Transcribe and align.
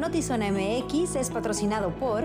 Notizona 0.00 0.50
MX 0.50 1.16
es 1.16 1.28
patrocinado 1.28 1.90
por... 1.90 2.24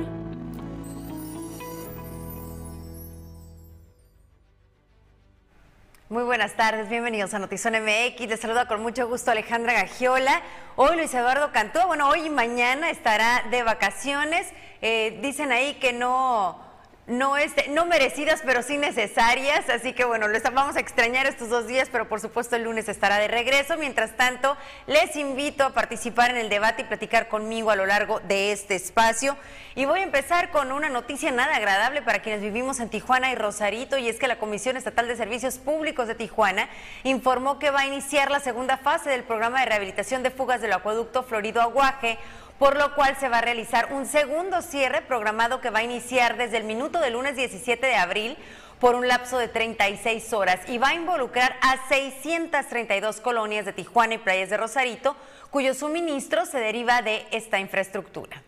Muy 6.07 6.23
buenas 6.23 6.55
tardes, 6.55 6.87
bienvenidos 6.87 7.33
a 7.33 7.39
Notizón 7.39 7.73
MX. 7.73 8.29
Les 8.29 8.39
saluda 8.39 8.69
con 8.69 8.81
mucho 8.81 9.09
gusto 9.09 9.31
Alejandra 9.31 9.73
Gagiola. 9.73 10.41
Hoy 10.77 10.95
Luis 10.95 11.13
Eduardo 11.13 11.51
Cantó, 11.51 11.85
bueno, 11.85 12.07
hoy 12.07 12.21
y 12.21 12.29
mañana 12.29 12.89
estará 12.89 13.43
de 13.51 13.63
vacaciones. 13.63 14.47
Eh, 14.81 15.19
dicen 15.21 15.51
ahí 15.51 15.73
que 15.73 15.91
no 15.91 16.64
no, 17.07 17.37
este, 17.37 17.67
no 17.69 17.85
merecidas, 17.85 18.41
pero 18.45 18.63
sí 18.63 18.77
necesarias. 18.77 19.69
Así 19.69 19.93
que 19.93 20.05
bueno, 20.05 20.27
les 20.27 20.43
vamos 20.43 20.75
a 20.75 20.79
extrañar 20.79 21.27
estos 21.27 21.49
dos 21.49 21.67
días, 21.67 21.89
pero 21.91 22.07
por 22.07 22.19
supuesto 22.19 22.55
el 22.55 22.63
lunes 22.63 22.89
estará 22.89 23.17
de 23.17 23.27
regreso. 23.27 23.77
Mientras 23.77 24.15
tanto, 24.17 24.57
les 24.87 25.15
invito 25.15 25.63
a 25.63 25.71
participar 25.71 26.31
en 26.31 26.37
el 26.37 26.49
debate 26.49 26.81
y 26.81 26.85
platicar 26.85 27.27
conmigo 27.27 27.71
a 27.71 27.75
lo 27.75 27.85
largo 27.85 28.19
de 28.21 28.51
este 28.51 28.75
espacio. 28.75 29.37
Y 29.75 29.85
voy 29.85 29.99
a 29.99 30.03
empezar 30.03 30.51
con 30.51 30.71
una 30.71 30.87
noticia 30.87 31.31
nada 31.31 31.55
agradable 31.55 32.01
para 32.01 32.19
quienes 32.19 32.41
vivimos 32.41 32.79
en 32.79 32.89
Tijuana 32.89 33.31
y 33.31 33.35
Rosarito, 33.35 33.97
y 33.97 34.07
es 34.07 34.17
que 34.17 34.27
la 34.27 34.39
Comisión 34.39 34.77
Estatal 34.77 35.07
de 35.07 35.17
Servicios 35.17 35.57
Públicos 35.57 36.07
de 36.07 36.15
Tijuana 36.15 36.69
informó 37.03 37.59
que 37.59 37.71
va 37.71 37.81
a 37.81 37.85
iniciar 37.85 38.31
la 38.31 38.39
segunda 38.39 38.77
fase 38.77 39.09
del 39.09 39.23
programa 39.23 39.59
de 39.59 39.65
rehabilitación 39.65 40.23
de 40.23 40.31
fugas 40.31 40.61
del 40.61 40.71
acueducto 40.71 41.23
Florido 41.23 41.61
Aguaje 41.61 42.17
por 42.59 42.77
lo 42.77 42.95
cual 42.95 43.15
se 43.17 43.29
va 43.29 43.39
a 43.39 43.41
realizar 43.41 43.91
un 43.91 44.05
segundo 44.05 44.61
cierre 44.61 45.01
programado 45.01 45.61
que 45.61 45.69
va 45.69 45.79
a 45.79 45.83
iniciar 45.83 46.37
desde 46.37 46.57
el 46.57 46.63
minuto 46.63 46.99
del 46.99 47.13
lunes 47.13 47.35
17 47.35 47.85
de 47.85 47.95
abril 47.95 48.37
por 48.79 48.95
un 48.95 49.07
lapso 49.07 49.37
de 49.37 49.47
36 49.47 50.33
horas 50.33 50.59
y 50.67 50.77
va 50.77 50.89
a 50.89 50.93
involucrar 50.95 51.57
a 51.61 51.87
632 51.87 53.21
colonias 53.21 53.65
de 53.65 53.73
Tijuana 53.73 54.15
y 54.15 54.17
playas 54.19 54.49
de 54.49 54.57
Rosarito, 54.57 55.15
cuyo 55.49 55.73
suministro 55.73 56.45
se 56.45 56.59
deriva 56.59 57.01
de 57.01 57.25
esta 57.31 57.59
infraestructura. 57.59 58.41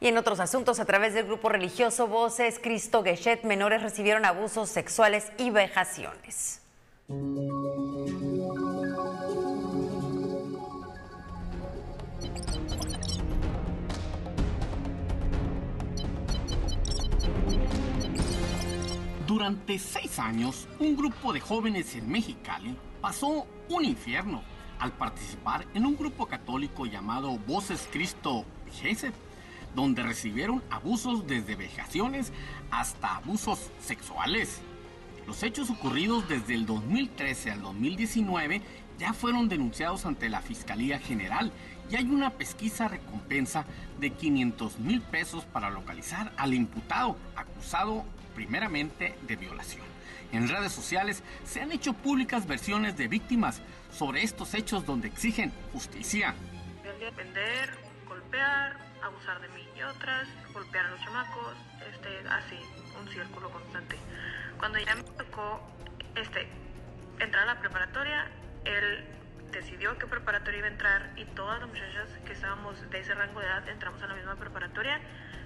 Y 0.00 0.08
en 0.08 0.18
otros 0.18 0.40
asuntos, 0.40 0.80
a 0.80 0.84
través 0.84 1.14
del 1.14 1.26
grupo 1.26 1.48
religioso 1.48 2.08
Voces 2.08 2.58
Cristo 2.60 3.04
Geshet, 3.04 3.44
menores 3.44 3.82
recibieron 3.82 4.24
abusos 4.24 4.68
sexuales 4.68 5.30
y 5.38 5.50
vejaciones. 5.50 6.60
Durante 19.32 19.78
seis 19.78 20.18
años, 20.18 20.68
un 20.78 20.94
grupo 20.94 21.32
de 21.32 21.40
jóvenes 21.40 21.94
en 21.94 22.06
Mexicali 22.06 22.76
pasó 23.00 23.46
un 23.70 23.82
infierno 23.82 24.42
al 24.78 24.92
participar 24.92 25.66
en 25.72 25.86
un 25.86 25.96
grupo 25.96 26.26
católico 26.26 26.84
llamado 26.84 27.38
Voces 27.38 27.88
Cristo 27.90 28.44
Gesed, 28.70 29.14
donde 29.74 30.02
recibieron 30.02 30.62
abusos 30.68 31.26
desde 31.26 31.56
vejaciones 31.56 32.30
hasta 32.70 33.16
abusos 33.16 33.70
sexuales. 33.80 34.60
Los 35.26 35.42
hechos 35.42 35.70
ocurridos 35.70 36.28
desde 36.28 36.52
el 36.52 36.66
2013 36.66 37.52
al 37.52 37.62
2019 37.62 38.60
ya 38.98 39.14
fueron 39.14 39.48
denunciados 39.48 40.04
ante 40.04 40.28
la 40.28 40.42
Fiscalía 40.42 40.98
General 40.98 41.50
y 41.90 41.96
hay 41.96 42.04
una 42.04 42.34
pesquisa 42.34 42.86
recompensa 42.86 43.64
de 43.98 44.10
500 44.10 44.78
mil 44.78 45.00
pesos 45.00 45.46
para 45.46 45.70
localizar 45.70 46.34
al 46.36 46.52
imputado 46.52 47.16
acusado 47.34 48.04
primeramente 48.34 49.14
de 49.22 49.36
violación. 49.36 49.84
En 50.32 50.48
redes 50.48 50.72
sociales 50.72 51.22
se 51.44 51.60
han 51.60 51.72
hecho 51.72 51.92
públicas 51.92 52.46
versiones 52.46 52.96
de 52.96 53.06
víctimas 53.08 53.60
sobre 53.90 54.22
estos 54.22 54.54
hechos 54.54 54.86
donde 54.86 55.08
exigen 55.08 55.52
justicia. 55.72 56.34
Vender, 57.16 57.70
golpear, 58.08 58.76
abusar 59.02 59.40
de 59.40 59.48
mí 59.48 59.68
y 59.76 59.82
otras, 59.82 60.26
golpear 60.54 60.86
a 60.86 60.90
los 60.90 61.00
chamacos, 61.00 61.56
este, 61.92 62.28
así, 62.28 62.58
un 62.98 63.08
círculo 63.12 63.50
constante. 63.50 63.96
Cuando 64.58 64.78
ya 64.78 64.94
me 64.94 65.02
tocó 65.02 65.60
este, 66.14 66.48
entrar 67.18 67.42
a 67.42 67.54
la 67.54 67.60
preparatoria, 67.60 68.30
él 68.64 69.04
decidió 69.50 69.98
qué 69.98 70.06
preparatoria 70.06 70.58
iba 70.58 70.68
a 70.68 70.70
entrar 70.70 71.12
y 71.16 71.24
todas 71.26 71.60
las 71.60 71.68
muchachas 71.68 72.08
que 72.24 72.32
estábamos 72.32 72.90
de 72.90 73.00
ese 73.00 73.14
rango 73.14 73.40
de 73.40 73.46
edad 73.46 73.68
entramos 73.68 74.02
a 74.02 74.06
la 74.06 74.14
misma 74.14 74.36
preparatoria 74.36 75.00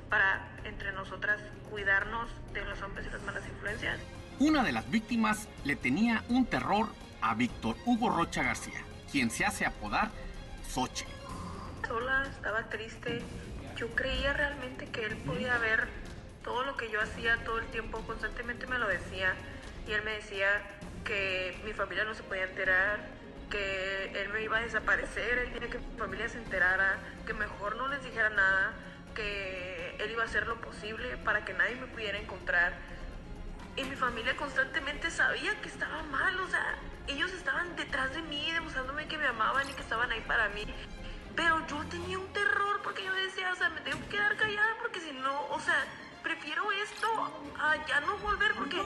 para 0.08 0.48
entre 0.64 0.92
nosotras 0.92 1.40
cuidarnos 1.70 2.28
de 2.52 2.64
los 2.64 2.80
hombres 2.82 3.06
y 3.06 3.10
las 3.10 3.22
malas 3.22 3.46
influencias. 3.48 3.98
Una 4.38 4.62
de 4.62 4.72
las 4.72 4.90
víctimas 4.90 5.48
le 5.64 5.76
tenía 5.76 6.24
un 6.28 6.46
terror 6.46 6.88
a 7.20 7.34
Víctor 7.34 7.76
Hugo 7.84 8.10
Rocha 8.10 8.42
García, 8.42 8.80
quien 9.10 9.30
se 9.30 9.44
hace 9.44 9.64
apodar 9.64 10.10
Soche. 10.68 11.06
Sola, 11.86 12.26
estaba 12.30 12.64
triste. 12.64 13.22
Yo 13.76 13.88
creía 13.94 14.32
realmente 14.32 14.86
que 14.86 15.04
él 15.04 15.16
podía 15.18 15.56
ver 15.58 15.88
todo 16.42 16.64
lo 16.64 16.76
que 16.76 16.90
yo 16.90 17.00
hacía 17.00 17.36
todo 17.44 17.58
el 17.58 17.66
tiempo, 17.66 18.00
constantemente 18.02 18.66
me 18.66 18.78
lo 18.78 18.88
decía. 18.88 19.34
Y 19.86 19.92
él 19.92 20.02
me 20.02 20.12
decía 20.12 20.48
que 21.04 21.60
mi 21.64 21.72
familia 21.72 22.04
no 22.04 22.14
se 22.14 22.22
podía 22.22 22.44
enterar, 22.44 22.98
que 23.50 24.20
él 24.20 24.28
me 24.30 24.42
iba 24.42 24.58
a 24.58 24.60
desaparecer 24.60 25.38
el 25.38 25.52
día 25.52 25.70
que 25.70 25.78
mi 25.78 25.98
familia 25.98 26.28
se 26.28 26.38
enterara, 26.38 26.96
que 27.26 27.34
mejor 27.34 27.76
no 27.76 27.88
les 27.88 28.02
dijera 28.02 28.30
nada, 28.30 28.72
que 29.16 29.96
él 29.98 30.12
iba 30.12 30.22
a 30.22 30.26
hacer 30.26 30.46
lo 30.46 30.60
posible 30.60 31.16
para 31.24 31.44
que 31.44 31.54
nadie 31.54 31.74
me 31.74 31.86
pudiera 31.86 32.18
encontrar. 32.18 32.74
Y 33.74 33.84
mi 33.84 33.96
familia 33.96 34.36
constantemente 34.36 35.10
sabía 35.10 35.60
que 35.60 35.68
estaba 35.68 36.02
mal, 36.04 36.38
o 36.38 36.48
sea, 36.48 36.78
ellos 37.08 37.32
estaban 37.32 37.74
detrás 37.76 38.14
de 38.14 38.22
mí, 38.22 38.50
demostrándome 38.52 39.08
que 39.08 39.18
me 39.18 39.26
amaban 39.26 39.68
y 39.68 39.72
que 39.72 39.82
estaban 39.82 40.10
ahí 40.12 40.20
para 40.26 40.48
mí. 40.50 40.62
Pero 41.34 41.66
yo 41.66 41.84
tenía 41.86 42.18
un 42.18 42.28
terror 42.32 42.80
porque 42.82 43.04
yo 43.04 43.12
decía, 43.14 43.52
o 43.52 43.56
sea, 43.56 43.68
me 43.70 43.80
tengo 43.80 43.98
que 44.02 44.16
quedar 44.16 44.36
callada 44.36 44.76
porque 44.80 45.00
si 45.00 45.12
no, 45.12 45.46
o 45.48 45.60
sea, 45.60 45.84
prefiero 46.22 46.70
esto 46.72 47.06
a 47.58 47.76
ya 47.86 48.00
no 48.00 48.16
volver 48.18 48.54
porque... 48.54 48.80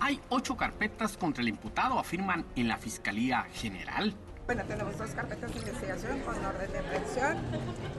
Hay 0.00 0.20
ocho 0.30 0.56
carpetas 0.56 1.16
contra 1.16 1.42
el 1.42 1.48
imputado, 1.48 1.98
afirman 1.98 2.46
en 2.56 2.68
la 2.68 2.78
Fiscalía 2.78 3.46
General. 3.52 4.14
Bueno, 4.50 4.64
tenemos 4.66 4.98
dos 4.98 5.10
carpetas 5.10 5.52
de 5.52 5.58
investigación 5.60 6.18
con 6.22 6.34
orden 6.44 6.72
de 6.72 6.78
aprehensión 6.80 7.36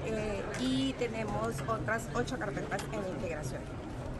eh, 0.06 0.44
y 0.60 0.92
tenemos 1.00 1.56
otras 1.66 2.10
ocho 2.14 2.38
carpetas 2.38 2.82
en 2.92 3.08
integración. 3.16 3.62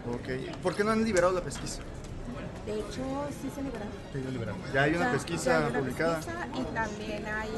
Ok. 0.10 0.56
¿Por 0.64 0.74
qué 0.74 0.86
no 0.86 0.92
han 0.92 1.04
liberado 1.04 1.34
la 1.34 1.42
pesquisa? 1.42 1.82
De 2.66 2.76
hecho, 2.80 3.28
sí 3.42 3.52
se 3.54 3.62
liberaron. 3.62 3.92
Sí, 4.14 4.22
ya 4.24 4.30
liberaron. 4.30 4.62
Ya 4.74 4.84
hay 4.84 4.94
una 4.96 5.08
Ya- 5.08 5.12
pesquisa 5.12 5.44
ya 5.52 5.58
hay 5.66 5.70
una 5.72 5.80
publicada. 5.80 6.16
pesquisa 6.20 6.48
y 6.56 6.64
también 6.74 7.26
hay, 7.28 7.50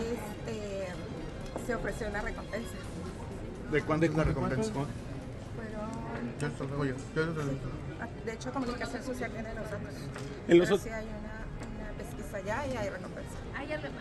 este, 0.47 0.87
se 1.67 1.75
ofreció 1.75 2.07
una 2.07 2.21
recompensa. 2.23 2.75
¿De 3.71 3.81
cuánto 3.83 4.05
es 4.07 4.15
la 4.15 4.23
recompensa? 4.23 4.71
Fueron, 4.73 4.87
de 8.25 8.33
hecho, 8.33 8.51
comunicación 8.51 9.03
social 9.03 9.31
viene 9.33 9.49
de 9.49 9.53
nosotros. 9.55 9.81
En 10.47 10.57
los 10.57 10.67
Pero 10.67 10.79
ot- 10.79 10.83
sí 10.83 10.89
hay 10.89 11.05
una, 11.05 11.45
una 11.77 11.91
pesquisa 11.95 12.39
ya 12.39 12.65
y 12.65 12.75
hay 12.75 12.89
recompensa. 12.89 13.37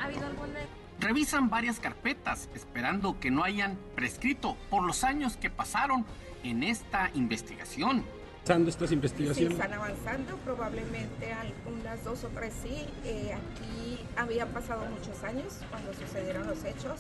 ¿Ha 0.01 0.05
habido 0.05 0.27
alguna 0.27 0.59
Revisan 0.99 1.51
varias 1.51 1.81
carpetas 1.81 2.49
esperando 2.55 3.19
que 3.19 3.31
no 3.31 3.43
hayan 3.45 3.77
prescrito 3.95 4.57
por 4.71 4.85
los 4.85 5.03
años 5.05 5.37
que 5.37 5.51
pasaron 5.51 6.05
en 6.45 6.63
esta 6.63 7.11
investigación. 7.15 8.05
Estas 8.45 8.89
Sí, 8.89 8.95
investigaciones. 8.95 9.53
están 9.53 9.73
avanzando, 9.73 10.37
probablemente 10.39 11.33
algunas 11.33 12.03
dos 12.03 12.25
o 12.25 12.29
tres 12.29 12.53
sí. 12.61 12.89
Eh, 13.05 13.33
aquí 13.35 14.01
habían 14.17 14.49
pasado 14.49 14.85
muchos 14.87 15.23
años 15.23 15.61
cuando 15.71 15.95
sucedieron 15.95 16.49
los 16.49 16.65
hechos. 16.65 16.99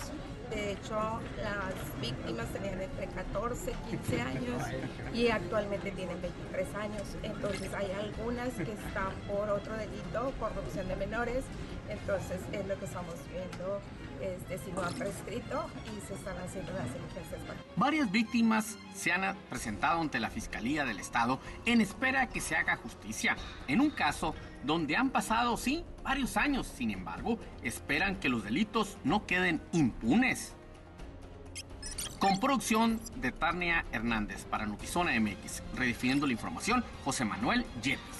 De 0.50 0.72
hecho, 0.72 1.20
las 1.42 2.00
víctimas 2.00 2.46
tenían 2.52 2.80
entre 2.80 3.06
14 3.08 3.72
y 3.72 3.96
15 3.96 4.20
años 4.20 4.62
y 5.12 5.28
actualmente 5.28 5.90
tienen 5.90 6.20
23 6.22 6.74
años. 6.76 7.02
Entonces 7.24 7.74
hay 7.74 7.90
algunas 7.90 8.50
que 8.50 8.72
están 8.72 9.12
por 9.26 9.50
otro 9.50 9.76
delito, 9.76 10.32
corrupción 10.38 10.86
de 10.86 10.94
menores. 10.96 11.42
Entonces 11.92 12.40
es 12.52 12.66
lo 12.66 12.78
que 12.78 12.84
estamos 12.86 13.14
viendo, 13.30 13.80
este, 14.20 14.58
si 14.58 14.72
no 14.72 14.82
han 14.82 14.94
prescrito 14.94 15.66
y 15.84 16.06
se 16.06 16.14
están 16.14 16.36
haciendo 16.38 16.72
las 16.72 16.86
diligencias 16.86 17.40
Varias 17.76 18.10
víctimas 18.10 18.78
se 18.94 19.12
han 19.12 19.36
presentado 19.50 20.00
ante 20.00 20.18
la 20.18 20.30
Fiscalía 20.30 20.86
del 20.86 20.98
Estado 21.00 21.38
en 21.66 21.82
espera 21.82 22.28
que 22.28 22.40
se 22.40 22.56
haga 22.56 22.76
justicia. 22.76 23.36
En 23.68 23.80
un 23.80 23.90
caso 23.90 24.34
donde 24.64 24.96
han 24.96 25.10
pasado, 25.10 25.56
sí, 25.58 25.84
varios 26.02 26.36
años, 26.38 26.66
sin 26.66 26.90
embargo, 26.90 27.38
esperan 27.62 28.16
que 28.16 28.30
los 28.30 28.42
delitos 28.42 28.96
no 29.04 29.26
queden 29.26 29.60
impunes. 29.72 30.54
Con 32.18 32.40
producción 32.40 33.00
de 33.16 33.32
Tarnia 33.32 33.84
Hernández 33.92 34.44
para 34.44 34.64
Notizona 34.64 35.18
MX, 35.20 35.62
redefiniendo 35.76 36.26
la 36.26 36.32
información, 36.32 36.84
José 37.04 37.24
Manuel 37.24 37.66
Yepes. 37.82 38.11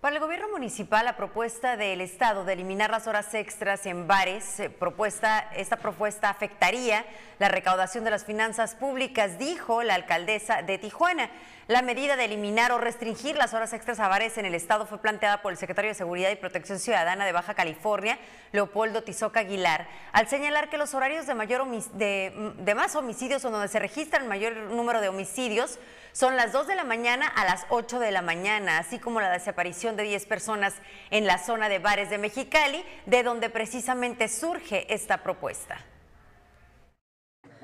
Para 0.00 0.16
el 0.16 0.22
gobierno 0.22 0.48
municipal, 0.48 1.04
la 1.04 1.14
propuesta 1.14 1.76
del 1.76 2.00
Estado 2.00 2.46
de 2.46 2.54
eliminar 2.54 2.90
las 2.90 3.06
horas 3.06 3.34
extras 3.34 3.84
en 3.84 4.06
bares, 4.06 4.58
eh, 4.58 4.70
propuesta, 4.70 5.50
esta 5.54 5.76
propuesta 5.76 6.30
afectaría 6.30 7.04
la 7.38 7.48
recaudación 7.48 8.04
de 8.04 8.10
las 8.10 8.24
finanzas 8.24 8.74
públicas, 8.74 9.38
dijo 9.38 9.82
la 9.82 9.96
alcaldesa 9.96 10.62
de 10.62 10.78
Tijuana. 10.78 11.28
La 11.70 11.82
medida 11.82 12.16
de 12.16 12.24
eliminar 12.24 12.72
o 12.72 12.78
restringir 12.78 13.36
las 13.36 13.54
horas 13.54 13.72
extras 13.72 14.00
a 14.00 14.08
bares 14.08 14.36
en 14.38 14.44
el 14.44 14.56
estado 14.56 14.86
fue 14.86 14.98
planteada 14.98 15.40
por 15.40 15.52
el 15.52 15.56
secretario 15.56 15.92
de 15.92 15.94
Seguridad 15.94 16.28
y 16.32 16.34
Protección 16.34 16.80
Ciudadana 16.80 17.24
de 17.24 17.30
Baja 17.30 17.54
California, 17.54 18.18
Leopoldo 18.50 19.04
Tizoca 19.04 19.38
Aguilar, 19.38 19.86
al 20.10 20.26
señalar 20.26 20.68
que 20.68 20.78
los 20.78 20.94
horarios 20.94 21.28
de, 21.28 21.36
mayor 21.36 21.64
de, 21.92 22.54
de 22.58 22.74
más 22.74 22.96
homicidios 22.96 23.44
o 23.44 23.52
donde 23.52 23.68
se 23.68 23.78
registra 23.78 24.18
el 24.18 24.26
mayor 24.26 24.56
número 24.56 25.00
de 25.00 25.10
homicidios 25.10 25.78
son 26.10 26.34
las 26.34 26.50
2 26.52 26.66
de 26.66 26.74
la 26.74 26.82
mañana 26.82 27.28
a 27.28 27.44
las 27.44 27.64
8 27.68 28.00
de 28.00 28.10
la 28.10 28.22
mañana, 28.22 28.78
así 28.78 28.98
como 28.98 29.20
la 29.20 29.30
desaparición 29.30 29.94
de 29.94 30.02
10 30.02 30.26
personas 30.26 30.74
en 31.10 31.24
la 31.24 31.38
zona 31.38 31.68
de 31.68 31.78
bares 31.78 32.10
de 32.10 32.18
Mexicali, 32.18 32.84
de 33.06 33.22
donde 33.22 33.48
precisamente 33.48 34.26
surge 34.26 34.92
esta 34.92 35.18
propuesta. 35.18 35.78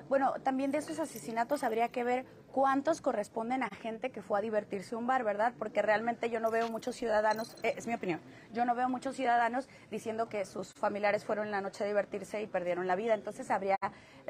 Bueno, 0.08 0.34
también 0.44 0.70
de 0.70 0.78
esos 0.78 1.00
asesinatos 1.00 1.64
habría 1.64 1.88
que 1.88 2.04
ver 2.04 2.26
cuántos 2.52 3.00
corresponden 3.00 3.64
a 3.64 3.68
gente 3.68 4.10
que 4.10 4.22
fue 4.22 4.38
a 4.38 4.40
divertirse 4.40 4.94
a 4.94 4.98
un 4.98 5.06
bar, 5.08 5.24
¿verdad? 5.24 5.52
Porque 5.58 5.82
realmente 5.82 6.30
yo 6.30 6.38
no 6.38 6.52
veo 6.52 6.68
muchos 6.68 6.94
ciudadanos, 6.94 7.56
eh, 7.64 7.74
es 7.76 7.88
mi 7.88 7.94
opinión, 7.94 8.20
yo 8.52 8.64
no 8.64 8.76
veo 8.76 8.88
muchos 8.88 9.16
ciudadanos 9.16 9.68
diciendo 9.90 10.28
que 10.28 10.44
sus 10.44 10.72
familiares 10.74 11.24
fueron 11.24 11.46
en 11.46 11.50
la 11.50 11.60
noche 11.60 11.82
a 11.82 11.86
divertirse 11.88 12.40
y 12.40 12.46
perdieron 12.46 12.86
la 12.86 12.94
vida. 12.94 13.14
Entonces 13.14 13.50
habría, 13.50 13.78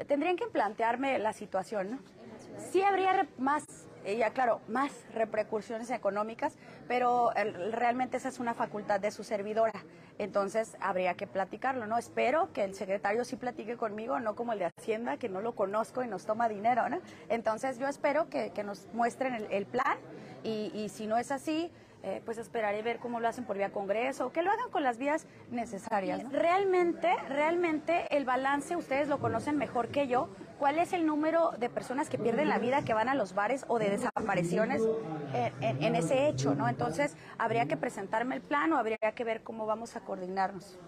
tendrían 0.07 0.35
que 0.35 0.47
plantearme 0.47 1.19
la 1.19 1.31
situación, 1.31 1.91
¿no? 1.91 1.99
Sí 2.57 2.81
habría 2.81 3.27
más 3.37 3.65
ya 4.15 4.29
claro, 4.29 4.61
más 4.69 4.91
repercusiones 5.13 5.89
económicas, 5.89 6.55
pero 6.87 7.31
realmente 7.71 8.15
esa 8.15 8.29
es 8.29 8.39
una 8.39 8.53
facultad 8.53 9.01
de 9.01 9.11
su 9.11 9.25
servidora. 9.25 9.83
Entonces 10.17 10.77
habría 10.79 11.15
que 11.15 11.27
platicarlo, 11.27 11.87
¿no? 11.87 11.97
Espero 11.97 12.53
que 12.53 12.63
el 12.63 12.73
secretario 12.73 13.25
sí 13.25 13.35
platique 13.35 13.75
conmigo, 13.75 14.19
no 14.19 14.35
como 14.35 14.53
el 14.53 14.59
de 14.59 14.71
Hacienda, 14.77 15.17
que 15.17 15.27
no 15.27 15.41
lo 15.41 15.55
conozco 15.55 16.03
y 16.03 16.07
nos 16.07 16.25
toma 16.25 16.47
dinero, 16.47 16.87
¿no? 16.87 16.99
Entonces 17.27 17.79
yo 17.79 17.87
espero 17.87 18.29
que, 18.29 18.51
nos 18.63 18.87
muestren 18.93 19.45
el, 19.49 19.65
plan 19.65 19.97
y, 20.43 20.71
y 20.73 20.89
si 20.89 21.05
no 21.05 21.17
es 21.17 21.31
así, 21.31 21.71
eh, 22.03 22.21
pues 22.23 22.37
esperaré 22.37 22.81
ver 22.83 22.99
cómo 22.99 23.19
lo 23.19 23.27
hacen 23.27 23.43
por 23.43 23.57
vía 23.57 23.71
Congreso, 23.71 24.31
que 24.31 24.41
lo 24.41 24.51
hagan 24.51 24.69
con 24.69 24.83
las 24.83 24.97
vías 24.97 25.25
necesarias. 25.51 26.23
Realmente, 26.31 27.13
realmente 27.27 28.15
el 28.15 28.23
balance, 28.23 28.75
ustedes 28.75 29.07
lo 29.07 29.19
conocen 29.19 29.57
mejor 29.57 29.89
que 29.89 30.07
yo, 30.07 30.29
¿cuál 30.59 30.79
es 30.79 30.93
el 30.93 31.05
número 31.05 31.51
de 31.59 31.69
personas 31.69 32.09
que 32.09 32.17
pierden 32.17 32.49
la 32.49 32.59
vida, 32.59 32.83
que 32.83 32.93
van 32.93 33.09
a 33.09 33.15
los 33.15 33.33
bares 33.33 33.65
o 33.67 33.79
de 33.79 33.89
desapariciones 33.89 34.81
en, 35.33 35.83
en 35.83 35.95
ese 35.95 36.27
hecho, 36.27 36.55
¿no? 36.55 36.67
Entonces, 36.67 37.15
habría 37.37 37.67
que 37.67 37.77
presentarme 37.77 38.35
el 38.35 38.41
plan 38.41 38.73
o 38.73 38.77
habría 38.77 38.97
que 38.97 39.23
ver 39.23 39.43
cómo 39.43 39.65
vamos 39.65 39.95
a 39.95 40.01
coordinarnos. 40.01 40.79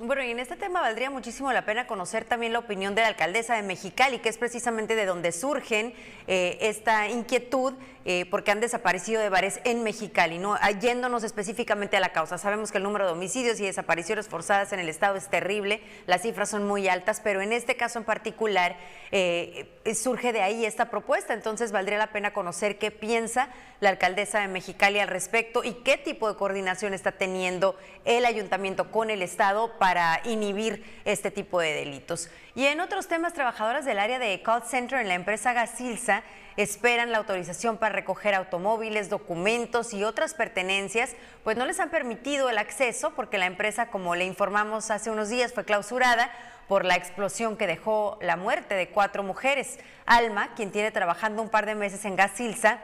Bueno, 0.00 0.24
y 0.24 0.32
en 0.32 0.40
este 0.40 0.56
tema 0.56 0.80
valdría 0.80 1.08
muchísimo 1.08 1.52
la 1.52 1.64
pena 1.64 1.86
conocer 1.86 2.24
también 2.24 2.52
la 2.52 2.58
opinión 2.58 2.96
de 2.96 3.02
la 3.02 3.06
alcaldesa 3.06 3.54
de 3.54 3.62
Mexicali, 3.62 4.18
que 4.18 4.28
es 4.28 4.38
precisamente 4.38 4.96
de 4.96 5.06
donde 5.06 5.30
surgen 5.30 5.94
eh, 6.26 6.58
esta 6.62 7.08
inquietud, 7.08 7.74
eh, 8.04 8.26
porque 8.28 8.50
han 8.50 8.58
desaparecido 8.58 9.22
de 9.22 9.28
bares 9.28 9.60
en 9.62 9.84
Mexicali, 9.84 10.38
¿no? 10.38 10.54
Ah, 10.60 10.72
yéndonos 10.72 11.22
específicamente 11.22 11.96
a 11.96 12.00
la 12.00 12.08
causa. 12.08 12.38
Sabemos 12.38 12.72
que 12.72 12.78
el 12.78 12.84
número 12.84 13.06
de 13.06 13.12
homicidios 13.12 13.60
y 13.60 13.66
desapariciones 13.66 14.26
forzadas 14.26 14.72
en 14.72 14.80
el 14.80 14.88
estado 14.88 15.14
es 15.14 15.30
terrible, 15.30 15.80
las 16.06 16.22
cifras 16.22 16.50
son 16.50 16.66
muy 16.66 16.88
altas, 16.88 17.20
pero 17.22 17.40
en 17.40 17.52
este 17.52 17.76
caso 17.76 18.00
en 18.00 18.04
particular 18.04 18.76
eh, 19.12 19.73
surge 19.92 20.32
de 20.32 20.40
ahí 20.40 20.64
esta 20.64 20.88
propuesta, 20.88 21.34
entonces 21.34 21.70
valdría 21.70 21.98
la 21.98 22.12
pena 22.12 22.32
conocer 22.32 22.78
qué 22.78 22.90
piensa 22.90 23.50
la 23.80 23.90
alcaldesa 23.90 24.40
de 24.40 24.48
Mexicali 24.48 24.98
al 24.98 25.08
respecto 25.08 25.62
y 25.62 25.74
qué 25.74 25.98
tipo 25.98 26.26
de 26.28 26.38
coordinación 26.38 26.94
está 26.94 27.12
teniendo 27.12 27.76
el 28.06 28.24
ayuntamiento 28.24 28.90
con 28.90 29.10
el 29.10 29.20
estado 29.20 29.76
para 29.78 30.22
inhibir 30.24 30.84
este 31.04 31.30
tipo 31.30 31.60
de 31.60 31.74
delitos. 31.74 32.30
Y 32.54 32.64
en 32.66 32.80
otros 32.80 33.08
temas, 33.08 33.34
trabajadoras 33.34 33.84
del 33.84 33.98
área 33.98 34.18
de 34.18 34.40
call 34.42 34.62
center 34.62 35.00
en 35.00 35.08
la 35.08 35.14
empresa 35.14 35.52
Gasilsa 35.52 36.22
esperan 36.56 37.10
la 37.10 37.18
autorización 37.18 37.78
para 37.78 37.94
recoger 37.94 38.34
automóviles, 38.34 39.10
documentos 39.10 39.92
y 39.92 40.04
otras 40.04 40.34
pertenencias, 40.34 41.14
pues 41.42 41.56
no 41.56 41.66
les 41.66 41.80
han 41.80 41.90
permitido 41.90 42.48
el 42.48 42.58
acceso 42.58 43.12
porque 43.14 43.38
la 43.38 43.46
empresa, 43.46 43.90
como 43.90 44.14
le 44.14 44.24
informamos 44.24 44.90
hace 44.90 45.10
unos 45.10 45.28
días, 45.28 45.52
fue 45.52 45.64
clausurada 45.64 46.30
por 46.68 46.84
la 46.84 46.96
explosión 46.96 47.56
que 47.56 47.66
dejó 47.66 48.18
la 48.20 48.36
muerte 48.36 48.74
de 48.74 48.88
cuatro 48.88 49.22
mujeres. 49.22 49.78
Alma, 50.06 50.54
quien 50.54 50.70
tiene 50.70 50.90
trabajando 50.90 51.42
un 51.42 51.48
par 51.48 51.66
de 51.66 51.74
meses 51.74 52.04
en 52.04 52.16
Gasilsa, 52.16 52.80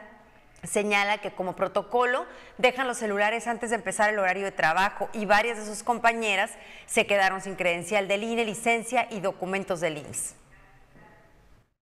señala 0.63 1.17
que 1.19 1.31
como 1.31 1.55
protocolo 1.55 2.25
dejan 2.57 2.87
los 2.87 2.97
celulares 2.97 3.47
antes 3.47 3.71
de 3.71 3.75
empezar 3.77 4.09
el 4.09 4.19
horario 4.19 4.45
de 4.45 4.51
trabajo 4.51 5.09
y 5.13 5.25
varias 5.25 5.57
de 5.57 5.65
sus 5.65 5.83
compañeras 5.83 6.51
se 6.85 7.07
quedaron 7.07 7.41
sin 7.41 7.55
credencial 7.55 8.07
del 8.07 8.23
INE, 8.23 8.45
licencia 8.45 9.07
y 9.09 9.21
documentos 9.21 9.79
del 9.79 9.97
INSS. 9.97 10.35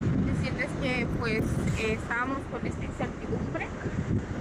Decirles 0.01 0.69
que 0.81 1.07
pues 1.19 1.43
estábamos 1.79 2.39
con 2.51 2.65
esta 2.65 2.83
incertidumbre 2.83 3.67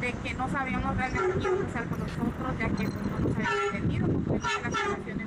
de 0.00 0.12
que 0.12 0.34
no 0.34 0.48
sabíamos 0.50 0.96
realmente 0.96 1.38
qué 1.40 1.50
pasar 1.64 1.88
con 1.88 1.98
nosotros, 2.00 2.58
ya 2.58 2.68
que 2.68 2.84
no 2.84 3.18
nos 3.20 3.36
habían 3.36 3.66
entendido, 3.66 4.06
porque 4.26 4.46
las 4.62 4.74
situaciones 4.74 5.26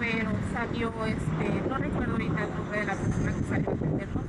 pero 0.00 0.30
salió, 0.54 0.90
este, 1.04 1.68
no 1.68 1.76
recuerdo 1.76 2.12
ahorita 2.12 2.44
el 2.44 2.54
nombre 2.54 2.80
de 2.80 2.86
la 2.86 2.94
persona 2.94 3.32
que 3.32 3.42
salió 3.44 3.70
a 3.70 3.74
atendernos, 3.74 4.24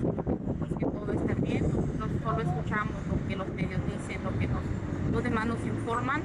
pues 0.59 0.71
todo 0.77 1.13
está 1.13 1.33
bien, 1.35 1.63
nosotros 1.63 2.09
solo 2.21 2.41
escuchamos 2.41 2.95
lo 3.07 3.27
que 3.27 3.35
los 3.37 3.47
medios 3.49 3.79
dicen, 3.85 4.23
lo 4.25 4.37
que 4.37 4.47
nos, 4.47 4.61
los 5.13 5.23
demás 5.23 5.45
nos 5.45 5.65
informan 5.65 6.21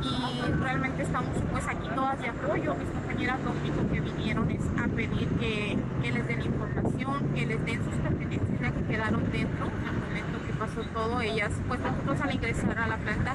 y 0.00 0.62
realmente 0.62 1.02
estamos 1.02 1.36
pues 1.50 1.66
aquí 1.66 1.88
todas 1.94 2.18
de 2.20 2.28
apoyo. 2.28 2.74
Mis 2.76 2.88
compañeras 2.88 3.40
lo 3.44 3.50
único 3.50 3.92
que 3.92 4.00
vinieron 4.00 4.50
es 4.52 4.62
a 4.80 4.86
pedir 4.86 5.28
que, 5.40 5.76
que 6.00 6.12
les 6.12 6.26
den 6.28 6.42
información, 6.42 7.28
que 7.34 7.46
les 7.46 7.64
den 7.66 7.84
sus 7.84 7.94
pertenencias 7.94 8.60
ya 8.60 8.70
que 8.70 8.84
quedaron 8.84 9.30
dentro 9.32 9.64
al 9.66 9.96
momento 9.98 10.46
que 10.46 10.52
pasó 10.54 10.82
todo. 10.94 11.20
Ellas, 11.20 11.50
pues 11.66 11.80
nosotros 11.80 12.20
al 12.22 12.34
ingresar 12.34 12.78
a 12.78 12.86
la 12.86 12.96
planta 12.96 13.34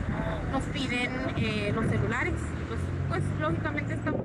nos 0.52 0.64
piden 0.64 1.12
eh, 1.38 1.72
los 1.76 1.86
celulares. 1.86 2.34
Pues 3.10 3.22
lógicamente 3.40 3.94
estamos 3.94 4.22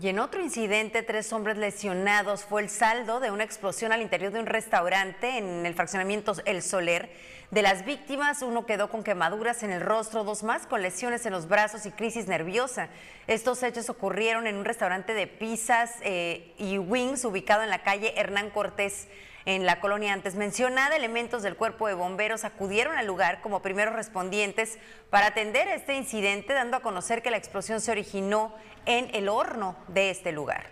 y 0.00 0.08
en 0.08 0.18
otro 0.18 0.40
incidente, 0.40 1.02
tres 1.02 1.30
hombres 1.30 1.58
lesionados 1.58 2.44
fue 2.44 2.62
el 2.62 2.70
saldo 2.70 3.20
de 3.20 3.30
una 3.30 3.44
explosión 3.44 3.92
al 3.92 4.00
interior 4.00 4.32
de 4.32 4.40
un 4.40 4.46
restaurante 4.46 5.36
en 5.36 5.66
el 5.66 5.74
fraccionamiento 5.74 6.32
El 6.46 6.62
Soler. 6.62 7.10
De 7.50 7.60
las 7.60 7.84
víctimas, 7.84 8.40
uno 8.40 8.64
quedó 8.64 8.88
con 8.88 9.04
quemaduras 9.04 9.62
en 9.62 9.72
el 9.72 9.82
rostro, 9.82 10.24
dos 10.24 10.42
más 10.42 10.66
con 10.66 10.80
lesiones 10.80 11.26
en 11.26 11.32
los 11.32 11.48
brazos 11.48 11.84
y 11.84 11.90
crisis 11.90 12.28
nerviosa. 12.28 12.88
Estos 13.26 13.62
hechos 13.62 13.90
ocurrieron 13.90 14.46
en 14.46 14.56
un 14.56 14.64
restaurante 14.64 15.12
de 15.12 15.26
pizzas 15.26 15.92
eh, 16.02 16.54
y 16.56 16.78
wings 16.78 17.26
ubicado 17.26 17.62
en 17.62 17.68
la 17.68 17.82
calle 17.82 18.14
Hernán 18.16 18.48
Cortés 18.48 19.06
en 19.46 19.64
la 19.64 19.80
colonia 19.80 20.12
antes 20.12 20.34
mencionada, 20.34 20.96
elementos 20.96 21.42
del 21.42 21.56
cuerpo 21.56 21.88
de 21.88 21.94
bomberos 21.94 22.44
acudieron 22.44 22.96
al 22.96 23.06
lugar 23.06 23.40
como 23.40 23.62
primeros 23.62 23.94
respondientes 23.94 24.78
para 25.08 25.26
atender 25.26 25.68
este 25.68 25.96
incidente, 25.96 26.52
dando 26.52 26.76
a 26.76 26.80
conocer 26.80 27.22
que 27.22 27.30
la 27.30 27.36
explosión 27.36 27.80
se 27.80 27.90
originó 27.90 28.54
en 28.86 29.08
el 29.14 29.28
horno 29.28 29.76
de 29.88 30.10
este 30.10 30.32
lugar. 30.32 30.70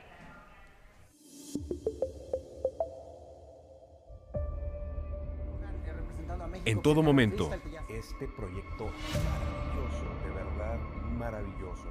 En 6.65 6.83
todo 6.83 7.03
momento. 7.03 7.51
Este 7.89 8.29
proyecto 8.29 8.91
maravilloso, 9.25 10.05
de 10.25 10.31
verdad 10.31 10.79
maravilloso. 11.17 11.85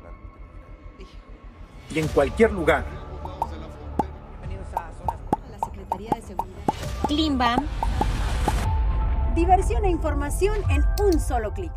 Y 1.89 1.99
en 1.99 2.07
cualquier 2.09 2.51
lugar. 2.51 2.85
Secretaría 5.87 6.27
Seguridad. 6.27 6.57
Klimbam. 7.07 7.65
Diversión 9.35 9.85
e 9.85 9.89
información 9.89 10.57
en 10.69 10.83
un 11.05 11.19
solo 11.19 11.53
clic. 11.53 11.71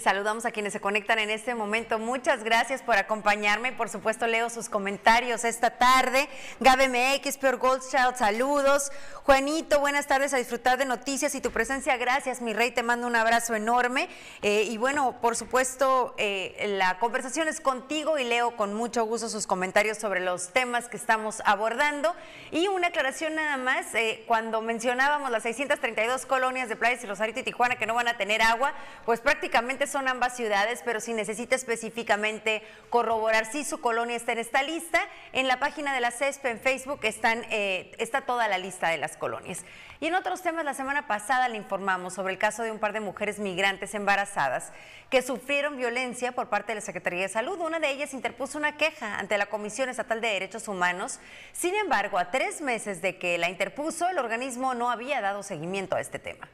Saludamos 0.00 0.44
a 0.44 0.50
quienes 0.50 0.72
se 0.72 0.80
conectan 0.80 1.18
en 1.18 1.30
este 1.30 1.54
momento. 1.54 1.98
Muchas 1.98 2.42
gracias 2.42 2.82
por 2.82 2.96
acompañarme. 2.96 3.72
Por 3.72 3.88
supuesto, 3.88 4.26
leo 4.26 4.50
sus 4.50 4.68
comentarios 4.68 5.44
esta 5.44 5.70
tarde. 5.70 6.28
Gabe 6.60 6.88
MX, 6.88 7.38
Peor 7.38 7.58
Goldchild, 7.58 8.16
saludos. 8.16 8.90
Juanito, 9.24 9.80
buenas 9.80 10.06
tardes 10.06 10.34
a 10.34 10.36
disfrutar 10.36 10.78
de 10.78 10.84
noticias 10.84 11.34
y 11.34 11.40
tu 11.40 11.50
presencia. 11.50 11.96
Gracias, 11.96 12.42
mi 12.42 12.52
rey. 12.52 12.72
Te 12.72 12.82
mando 12.82 13.06
un 13.06 13.16
abrazo 13.16 13.54
enorme. 13.54 14.08
Eh, 14.42 14.64
y 14.68 14.76
bueno, 14.76 15.16
por 15.20 15.36
supuesto, 15.36 16.14
eh, 16.18 16.76
la 16.78 16.98
conversación 16.98 17.48
es 17.48 17.60
contigo 17.60 18.18
y 18.18 18.24
leo 18.24 18.56
con 18.56 18.74
mucho 18.74 19.04
gusto 19.04 19.28
sus 19.28 19.46
comentarios 19.46 19.98
sobre 19.98 20.20
los 20.20 20.48
temas 20.52 20.88
que 20.88 20.96
estamos 20.96 21.40
abordando. 21.44 22.14
Y 22.50 22.68
una 22.68 22.88
aclaración 22.88 23.36
nada 23.36 23.56
más. 23.56 23.94
Eh, 23.94 24.24
cuando 24.26 24.60
mencionábamos 24.60 25.30
las 25.30 25.44
632 25.44 26.26
colonias 26.26 26.68
de 26.68 26.76
Playas 26.76 27.02
y 27.04 27.06
Rosarito 27.06 27.40
y 27.40 27.42
Tijuana 27.44 27.76
que 27.76 27.86
no 27.86 27.94
van 27.94 28.08
a 28.08 28.16
tener 28.16 28.42
agua, 28.42 28.74
pues 29.04 29.20
prácticamente 29.20 29.83
Son 29.86 30.08
ambas 30.08 30.36
ciudades, 30.36 30.82
pero 30.84 31.00
si 31.00 31.12
necesita 31.12 31.54
específicamente 31.54 32.62
corroborar 32.90 33.46
si 33.46 33.64
su 33.64 33.80
colonia 33.80 34.16
está 34.16 34.32
en 34.32 34.38
esta 34.38 34.62
lista, 34.62 35.00
en 35.32 35.48
la 35.48 35.58
página 35.58 35.94
de 35.94 36.00
la 36.00 36.10
CESP 36.10 36.46
en 36.46 36.60
Facebook 36.60 37.00
están, 37.02 37.44
eh, 37.50 37.92
está 37.98 38.22
toda 38.22 38.48
la 38.48 38.58
lista 38.58 38.88
de 38.88 38.98
las 38.98 39.16
colonias. 39.16 39.64
Y 40.00 40.06
en 40.06 40.14
otros 40.14 40.42
temas, 40.42 40.64
la 40.64 40.74
semana 40.74 41.06
pasada 41.06 41.48
le 41.48 41.56
informamos 41.56 42.14
sobre 42.14 42.32
el 42.32 42.38
caso 42.38 42.62
de 42.62 42.70
un 42.70 42.78
par 42.78 42.92
de 42.92 43.00
mujeres 43.00 43.38
migrantes 43.38 43.94
embarazadas 43.94 44.72
que 45.10 45.22
sufrieron 45.22 45.76
violencia 45.76 46.32
por 46.32 46.48
parte 46.48 46.72
de 46.72 46.76
la 46.76 46.80
Secretaría 46.80 47.22
de 47.22 47.28
Salud. 47.28 47.58
Una 47.60 47.78
de 47.78 47.90
ellas 47.90 48.14
interpuso 48.14 48.58
una 48.58 48.76
queja 48.76 49.18
ante 49.18 49.38
la 49.38 49.46
Comisión 49.46 49.88
Estatal 49.88 50.20
de 50.20 50.28
Derechos 50.28 50.68
Humanos. 50.68 51.20
Sin 51.52 51.74
embargo, 51.74 52.18
a 52.18 52.30
tres 52.30 52.60
meses 52.60 53.00
de 53.02 53.18
que 53.18 53.38
la 53.38 53.48
interpuso, 53.48 54.08
el 54.08 54.18
organismo 54.18 54.74
no 54.74 54.90
había 54.90 55.20
dado 55.20 55.42
seguimiento 55.42 55.96
a 55.96 56.00
este 56.00 56.18
tema. 56.18 56.48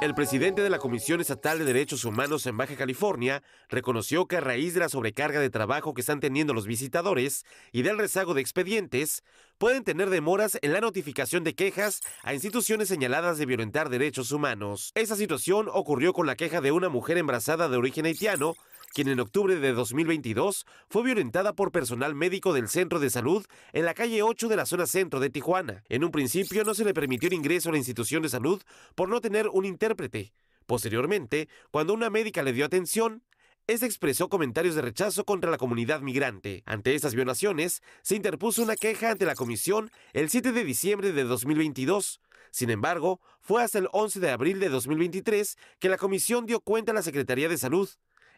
El 0.00 0.14
presidente 0.16 0.62
de 0.62 0.70
la 0.70 0.78
Comisión 0.78 1.20
Estatal 1.20 1.60
de 1.60 1.64
Derechos 1.64 2.04
Humanos 2.04 2.44
en 2.46 2.56
Baja 2.56 2.74
California 2.74 3.44
reconoció 3.68 4.26
que 4.26 4.38
a 4.38 4.40
raíz 4.40 4.74
de 4.74 4.80
la 4.80 4.88
sobrecarga 4.88 5.38
de 5.38 5.50
trabajo 5.50 5.94
que 5.94 6.00
están 6.00 6.18
teniendo 6.18 6.54
los 6.54 6.66
visitadores 6.66 7.44
y 7.70 7.82
del 7.82 7.98
rezago 7.98 8.34
de 8.34 8.40
expedientes, 8.40 9.22
pueden 9.58 9.84
tener 9.84 10.10
demoras 10.10 10.58
en 10.62 10.72
la 10.72 10.80
notificación 10.80 11.44
de 11.44 11.54
quejas 11.54 12.00
a 12.24 12.34
instituciones 12.34 12.88
señaladas 12.88 13.38
de 13.38 13.46
violentar 13.46 13.90
derechos 13.90 14.32
humanos. 14.32 14.90
Esa 14.96 15.14
situación 15.14 15.68
ocurrió 15.72 16.12
con 16.12 16.26
la 16.26 16.34
queja 16.34 16.60
de 16.60 16.72
una 16.72 16.88
mujer 16.88 17.16
embarazada 17.16 17.68
de 17.68 17.76
origen 17.76 18.06
haitiano 18.06 18.56
quien 18.92 19.08
en 19.08 19.20
octubre 19.20 19.56
de 19.56 19.72
2022 19.72 20.66
fue 20.88 21.04
violentada 21.04 21.54
por 21.54 21.72
personal 21.72 22.14
médico 22.14 22.52
del 22.52 22.68
centro 22.68 22.98
de 22.98 23.10
salud 23.10 23.46
en 23.72 23.84
la 23.84 23.94
calle 23.94 24.22
8 24.22 24.48
de 24.48 24.56
la 24.56 24.66
zona 24.66 24.86
centro 24.86 25.20
de 25.20 25.30
Tijuana. 25.30 25.84
En 25.88 26.04
un 26.04 26.10
principio 26.10 26.64
no 26.64 26.74
se 26.74 26.84
le 26.84 26.94
permitió 26.94 27.28
el 27.28 27.34
ingreso 27.34 27.68
a 27.68 27.72
la 27.72 27.78
institución 27.78 28.22
de 28.22 28.28
salud 28.28 28.62
por 28.94 29.08
no 29.08 29.20
tener 29.20 29.48
un 29.48 29.64
intérprete. 29.64 30.32
Posteriormente, 30.66 31.48
cuando 31.70 31.94
una 31.94 32.10
médica 32.10 32.42
le 32.42 32.52
dio 32.52 32.64
atención, 32.64 33.22
este 33.66 33.86
expresó 33.86 34.28
comentarios 34.28 34.74
de 34.74 34.82
rechazo 34.82 35.24
contra 35.24 35.50
la 35.50 35.58
comunidad 35.58 36.00
migrante. 36.00 36.62
Ante 36.66 36.94
estas 36.94 37.14
violaciones, 37.14 37.82
se 38.02 38.16
interpuso 38.16 38.62
una 38.62 38.74
queja 38.74 39.10
ante 39.10 39.26
la 39.26 39.36
comisión 39.36 39.90
el 40.12 40.28
7 40.28 40.52
de 40.52 40.64
diciembre 40.64 41.12
de 41.12 41.24
2022. 41.24 42.20
Sin 42.50 42.70
embargo, 42.70 43.20
fue 43.40 43.62
hasta 43.62 43.78
el 43.78 43.88
11 43.92 44.18
de 44.18 44.30
abril 44.30 44.58
de 44.58 44.68
2023 44.68 45.56
que 45.78 45.88
la 45.88 45.98
comisión 45.98 46.46
dio 46.46 46.60
cuenta 46.60 46.90
a 46.90 46.94
la 46.96 47.02
Secretaría 47.02 47.48
de 47.48 47.58
Salud. 47.58 47.88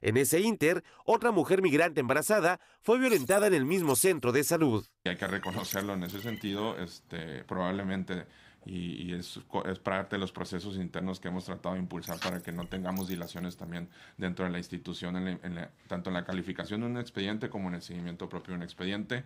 En 0.03 0.17
ese 0.17 0.41
inter, 0.41 0.83
otra 1.05 1.31
mujer 1.31 1.63
migrante 1.63 2.01
embarazada 2.01 2.61
fue 2.81 2.99
violentada 2.99 3.47
en 3.47 3.55
el 3.55 3.65
mismo 3.65 3.95
centro 3.95 4.33
de 4.33 4.43
salud. 4.43 4.85
Hay 5.05 5.17
que 5.17 5.29
reconocerlo 5.29 5.95
en 5.95 6.03
ese 6.03 6.21
sentido, 6.21 6.77
este, 6.77 7.45
probablemente, 7.45 8.27
y, 8.67 9.13
es, 9.15 9.41
parte 9.83 10.17
de 10.17 10.21
los 10.21 10.33
procesos 10.33 10.77
internos 10.77 11.21
que 11.21 11.29
hemos 11.29 11.45
tratado 11.45 11.77
de 11.77 11.81
impulsar 11.81 12.19
para 12.19 12.43
que 12.43 12.53
no 12.53 12.67
tengamos 12.67 13.09
dilaciones 13.09 13.57
también 13.57 13.89
dentro 14.17 14.45
de 14.45 14.51
la 14.51 14.59
institución, 14.59 15.41
tanto 15.87 16.11
en 16.11 16.15
la 16.15 16.25
calificación 16.25 16.81
de 16.81 16.87
un 16.87 16.99
expediente 16.99 17.49
como 17.49 17.69
en 17.69 17.77
el 17.77 17.83
seguimiento 17.83 18.29
propio 18.29 18.53
de 18.53 18.57
un 18.59 18.63
expediente 18.63 19.25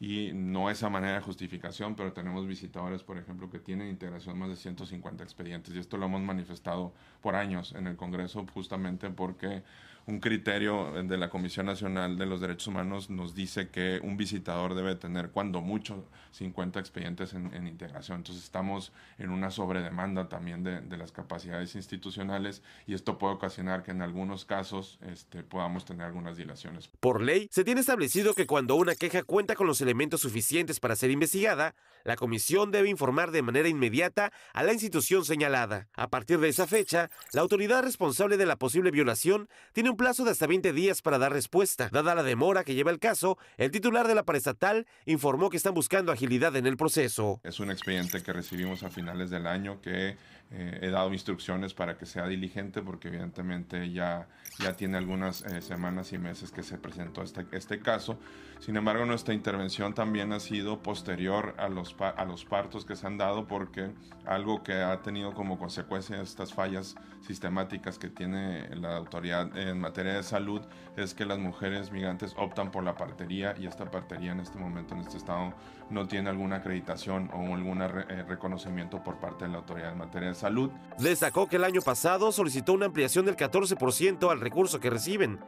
y 0.00 0.32
no 0.34 0.70
esa 0.70 0.90
manera 0.90 1.14
de 1.14 1.20
justificación, 1.20 1.94
pero 1.94 2.12
tenemos 2.12 2.46
visitadores, 2.46 3.02
por 3.02 3.16
ejemplo, 3.16 3.48
que 3.48 3.58
tienen 3.58 3.88
integración 3.88 4.38
más 4.38 4.48
de 4.48 4.56
150 4.56 5.22
expedientes 5.22 5.74
y 5.74 5.78
esto 5.78 5.96
lo 5.96 6.06
hemos 6.06 6.20
manifestado 6.22 6.92
por 7.22 7.36
años 7.36 7.74
en 7.76 7.86
el 7.86 7.96
Congreso 7.96 8.44
justamente 8.52 9.08
porque 9.10 9.62
un 10.06 10.20
criterio 10.20 10.92
de 11.02 11.16
la 11.16 11.30
Comisión 11.30 11.66
Nacional 11.66 12.18
de 12.18 12.26
los 12.26 12.40
Derechos 12.40 12.66
Humanos 12.66 13.08
nos 13.08 13.34
dice 13.34 13.68
que 13.68 14.00
un 14.02 14.16
visitador 14.16 14.74
debe 14.74 14.94
tener 14.96 15.30
cuando 15.30 15.60
mucho 15.62 16.06
50 16.32 16.78
expedientes 16.80 17.32
en, 17.32 17.66
integración. 17.66 18.18
Entonces 18.18 18.44
estamos 18.44 18.92
en 19.18 19.30
una 19.30 19.50
sobredemanda 19.50 20.28
también 20.28 20.62
de, 20.62 20.96
las 20.96 21.12
capacidades 21.12 21.74
institucionales 21.74 22.62
y 22.86 22.94
esto 22.94 23.18
puede 23.18 23.34
ocasionar 23.34 23.82
que 23.82 23.90
en 23.90 24.02
algunos 24.02 24.44
casos 24.44 24.98
este, 25.10 25.42
podamos 25.42 25.84
tener 25.84 26.06
algunas 26.06 26.36
dilaciones. 26.36 26.88
Por 27.00 27.20
ley, 27.20 27.48
se 27.50 27.64
tiene 27.64 27.80
establecido 27.80 28.34
que 28.34 28.46
cuando 28.46 28.76
una 28.76 28.94
queja 28.94 29.22
cuenta 29.22 29.56
con 29.56 29.66
los 29.66 29.80
elementos 29.80 30.20
suficientes 30.20 30.78
para 30.80 30.96
ser 30.96 31.10
investigada, 31.10 31.74
la 32.04 32.16
comisión 32.16 32.70
debe 32.70 32.90
informar 32.90 33.30
de 33.30 33.42
manera 33.42 33.68
inmediata 33.68 34.32
a 34.52 34.62
la 34.62 34.72
institución 34.72 35.24
señalada. 35.24 35.88
A 35.94 36.08
partir 36.08 36.38
de 36.38 36.48
esa 36.48 36.66
fecha, 36.66 37.10
la 37.32 37.40
autoridad 37.40 37.82
responsable 37.82 38.36
de 38.36 38.46
la 38.46 38.56
posible 38.56 38.90
violación 38.90 39.48
tiene 39.72 39.90
un 39.94 39.98
plazo 39.98 40.24
de 40.24 40.32
hasta 40.32 40.48
20 40.48 40.72
días 40.72 41.02
para 41.02 41.18
dar 41.18 41.32
respuesta. 41.32 41.88
Dada 41.92 42.16
la 42.16 42.24
demora 42.24 42.64
que 42.64 42.74
lleva 42.74 42.90
el 42.90 42.98
caso, 42.98 43.38
el 43.56 43.70
titular 43.70 44.08
de 44.08 44.16
la 44.16 44.24
paraestatal 44.24 44.88
informó 45.06 45.50
que 45.50 45.56
están 45.56 45.72
buscando 45.72 46.10
agilidad 46.10 46.56
en 46.56 46.66
el 46.66 46.76
proceso. 46.76 47.40
Es 47.44 47.60
un 47.60 47.70
expediente 47.70 48.20
que 48.20 48.32
recibimos 48.32 48.82
a 48.82 48.90
finales 48.90 49.30
del 49.30 49.46
año 49.46 49.80
que 49.80 50.16
eh, 50.50 50.78
he 50.82 50.90
dado 50.90 51.12
instrucciones 51.12 51.74
para 51.74 51.96
que 51.96 52.06
sea 52.06 52.26
diligente 52.26 52.82
porque 52.82 53.08
evidentemente 53.08 53.90
ya, 53.90 54.28
ya 54.60 54.74
tiene 54.74 54.98
algunas 54.98 55.42
eh, 55.42 55.60
semanas 55.62 56.12
y 56.12 56.18
meses 56.18 56.52
que 56.52 56.62
se 56.62 56.78
presentó 56.78 57.22
este, 57.22 57.46
este 57.52 57.80
caso. 57.80 58.18
Sin 58.60 58.76
embargo, 58.76 59.04
nuestra 59.04 59.34
intervención 59.34 59.94
también 59.94 60.32
ha 60.32 60.40
sido 60.40 60.82
posterior 60.82 61.54
a 61.58 61.68
los, 61.68 61.96
a 61.98 62.24
los 62.24 62.44
partos 62.44 62.84
que 62.84 62.96
se 62.96 63.06
han 63.06 63.18
dado 63.18 63.46
porque 63.46 63.90
algo 64.26 64.62
que 64.62 64.74
ha 64.74 65.02
tenido 65.02 65.34
como 65.34 65.58
consecuencia 65.58 66.20
estas 66.20 66.54
fallas 66.54 66.94
sistemáticas 67.20 67.98
que 67.98 68.08
tiene 68.08 68.68
la 68.76 68.96
autoridad 68.96 69.56
en 69.56 69.80
materia 69.80 70.14
de 70.14 70.22
salud 70.22 70.62
es 70.96 71.14
que 71.14 71.24
las 71.24 71.38
mujeres 71.38 71.90
migrantes 71.90 72.34
optan 72.36 72.70
por 72.70 72.84
la 72.84 72.96
partería 72.96 73.54
y 73.58 73.66
esta 73.66 73.90
partería 73.90 74.32
en 74.32 74.40
este 74.40 74.58
momento 74.58 74.94
en 74.94 75.00
este 75.00 75.16
estado 75.16 75.52
no 75.94 76.06
tiene 76.06 76.28
alguna 76.28 76.56
acreditación 76.56 77.30
o 77.32 77.54
algún 77.54 77.80
eh, 77.80 78.24
reconocimiento 78.28 79.02
por 79.02 79.18
parte 79.18 79.44
de 79.44 79.52
la 79.52 79.58
autoridad 79.58 79.92
en 79.92 79.98
materia 79.98 80.28
de 80.28 80.34
salud. 80.34 80.70
Destacó 80.98 81.48
que 81.48 81.56
el 81.56 81.64
año 81.64 81.80
pasado 81.80 82.32
solicitó 82.32 82.72
una 82.72 82.86
ampliación 82.86 83.24
del 83.24 83.36
14% 83.36 84.30
al 84.30 84.40
recurso 84.40 84.80
que 84.80 84.90
reciben, 84.90 85.38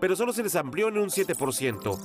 pero 0.00 0.16
solo 0.16 0.32
se 0.32 0.42
les 0.42 0.56
amplió 0.56 0.88
en 0.88 0.98
un 0.98 1.10
7%. 1.10 1.98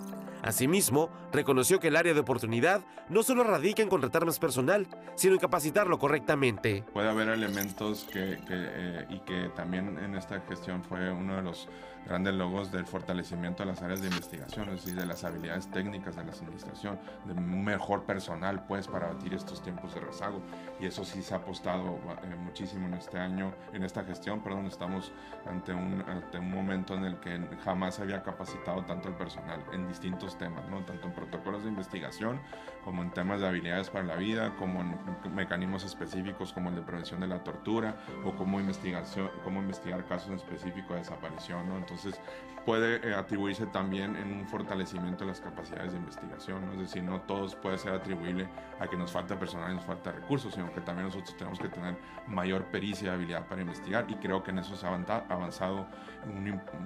Asimismo, 0.44 1.10
reconoció 1.32 1.80
que 1.80 1.88
el 1.88 1.96
área 1.96 2.14
de 2.14 2.20
oportunidad 2.20 2.82
no 3.10 3.24
solo 3.24 3.44
radica 3.44 3.82
en 3.82 3.90
contratar 3.90 4.26
más 4.26 4.38
personal, 4.38 4.88
sino 5.16 5.34
en 5.34 5.40
capacitarlo 5.40 5.98
correctamente. 5.98 6.84
Puede 6.94 7.10
haber 7.10 7.30
elementos 7.30 8.06
que, 8.14 8.38
eh, 8.48 9.06
y 9.10 9.20
que 9.22 9.50
también 9.56 9.98
en 9.98 10.14
esta 10.16 10.40
gestión 10.42 10.84
fue 10.84 11.12
uno 11.12 11.38
de 11.38 11.42
los 11.42 11.68
grandes 12.06 12.34
logos 12.34 12.72
del 12.72 12.86
fortalecimiento 12.86 13.64
de 13.64 13.68
las 13.68 13.82
áreas 13.82 14.02
de 14.02 14.08
investigación, 14.08 14.70
y 14.86 14.92
de 14.92 15.06
las 15.06 15.24
habilidades 15.24 15.70
técnicas 15.72 16.16
de 16.16 16.24
la 16.24 16.32
administración, 16.32 17.00
de 17.26 17.34
un 17.34 17.64
mejor 17.64 18.04
personal, 18.04 18.66
pues, 18.68 18.88
para 18.88 19.08
batir 19.08 19.34
estos 19.34 19.62
tiempos 19.62 19.94
de 19.96 20.02
rezago. 20.02 20.42
Y 20.80 20.86
eso 20.86 21.04
sí 21.04 21.22
se 21.22 21.34
ha 21.34 21.38
apostado 21.38 22.00
eh, 22.24 22.36
muchísimo 22.36 22.88
en 22.88 22.96
este 22.96 23.18
año, 23.18 23.54
en 23.74 23.84
esta 23.84 24.04
gestión, 24.04 24.42
perdón, 24.42 24.68
estamos 24.68 25.12
ante 25.50 25.74
un, 25.74 26.04
ante 26.08 26.38
un 26.38 26.52
momento 26.52 26.96
en 26.96 27.06
el 27.06 27.20
que 27.20 27.40
jamás 27.64 27.96
se 27.96 28.04
había 28.04 28.22
capacitado 28.22 28.84
tanto 28.86 29.10
el 29.10 29.16
personal 29.16 29.64
en 29.74 29.88
distintos 29.88 30.38
temas, 30.38 30.68
¿no? 30.70 30.84
Tanto 30.86 31.08
en 31.08 31.14
protocolos 31.14 31.64
de 31.64 31.70
investigación, 31.70 32.40
como 32.84 33.02
en 33.02 33.12
temas 33.12 33.42
de 33.42 33.48
habilidades 33.48 33.90
para 33.90 34.06
la 34.06 34.16
vida, 34.16 34.56
como 34.58 34.82
en 34.82 34.96
mecanismos 35.34 35.84
específicos 35.84 36.54
como 36.54 36.70
el 36.70 36.76
de 36.76 36.82
prevención 36.82 37.20
de 37.20 37.28
la 37.28 37.44
tortura, 37.44 37.96
o 38.24 38.36
como 38.36 38.60
investigación, 38.60 39.30
cómo 39.44 39.60
investigar 39.60 40.06
casos 40.06 40.30
en 40.30 40.36
específico 40.36 40.94
de 40.94 41.00
desaparición, 41.00 41.68
¿no? 41.68 41.78
Entonces, 41.78 41.95
entonces 41.96 42.22
puede 42.66 43.08
eh, 43.08 43.14
atribuirse 43.14 43.68
también 43.68 44.16
en 44.16 44.34
un 44.34 44.48
fortalecimiento 44.48 45.24
de 45.24 45.30
las 45.30 45.40
capacidades 45.40 45.92
de 45.92 46.00
investigación, 46.00 46.68
es 46.74 46.80
decir, 46.80 47.04
no 47.04 47.22
todos 47.22 47.56
puede 47.56 47.78
ser 47.78 47.94
atribuible 47.94 48.48
a 48.80 48.88
que 48.88 48.98
nos 48.98 49.12
falta 49.12 49.38
personal 49.38 49.72
y 49.72 49.76
nos 49.76 49.86
falta 49.86 50.12
recursos, 50.12 50.54
sino 50.54 50.74
que 50.74 50.82
también 50.82 51.06
nosotros 51.06 51.38
tenemos 51.38 51.60
que 51.60 51.70
tener 51.70 51.96
mayor 52.28 52.66
pericia 52.66 53.10
y 53.10 53.12
habilidad 53.12 53.48
para 53.48 53.62
investigar 53.62 54.06
y 54.10 54.16
creo 54.16 54.44
que 54.44 54.52
en 54.52 54.60
eso 54.60 54.76
se 54.76 54.86
ha 54.88 54.96
avanzado 55.30 55.88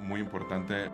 muy 0.03 0.19
importante. 0.19 0.91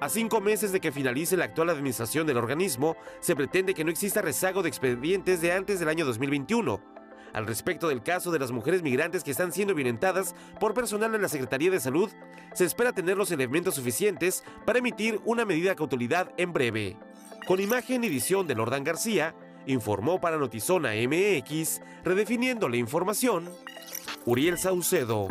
A 0.00 0.08
cinco 0.08 0.40
meses 0.40 0.72
de 0.72 0.80
que 0.80 0.90
finalice 0.90 1.36
la 1.36 1.44
actual 1.44 1.70
administración 1.70 2.26
del 2.26 2.38
organismo, 2.38 2.96
se 3.20 3.36
pretende 3.36 3.74
que 3.74 3.84
no 3.84 3.90
exista 3.90 4.22
rezago 4.22 4.62
de 4.62 4.68
expedientes 4.68 5.40
de 5.40 5.52
antes 5.52 5.78
del 5.78 5.88
año 5.88 6.04
2021 6.04 6.93
al 7.34 7.46
respecto 7.46 7.88
del 7.88 8.02
caso 8.02 8.30
de 8.30 8.38
las 8.38 8.52
mujeres 8.52 8.82
migrantes 8.82 9.22
que 9.22 9.32
están 9.32 9.52
siendo 9.52 9.74
violentadas 9.74 10.34
por 10.60 10.72
personal 10.72 11.12
de 11.12 11.18
la 11.18 11.28
Secretaría 11.28 11.70
de 11.70 11.80
Salud, 11.80 12.10
se 12.54 12.64
espera 12.64 12.92
tener 12.92 13.18
los 13.18 13.30
elementos 13.30 13.74
suficientes 13.74 14.44
para 14.64 14.78
emitir 14.78 15.20
una 15.24 15.44
medida 15.44 15.70
de 15.70 15.76
cautelidad 15.76 16.30
en 16.38 16.52
breve. 16.52 16.96
Con 17.46 17.60
imagen 17.60 18.04
y 18.04 18.06
edición 18.06 18.46
de 18.46 18.54
Lordan 18.54 18.84
García, 18.84 19.34
informó 19.66 20.20
para 20.20 20.38
Notizona 20.38 20.92
MX, 20.92 21.82
redefiniendo 22.04 22.68
la 22.68 22.76
información, 22.76 23.50
Uriel 24.24 24.56
Saucedo. 24.56 25.28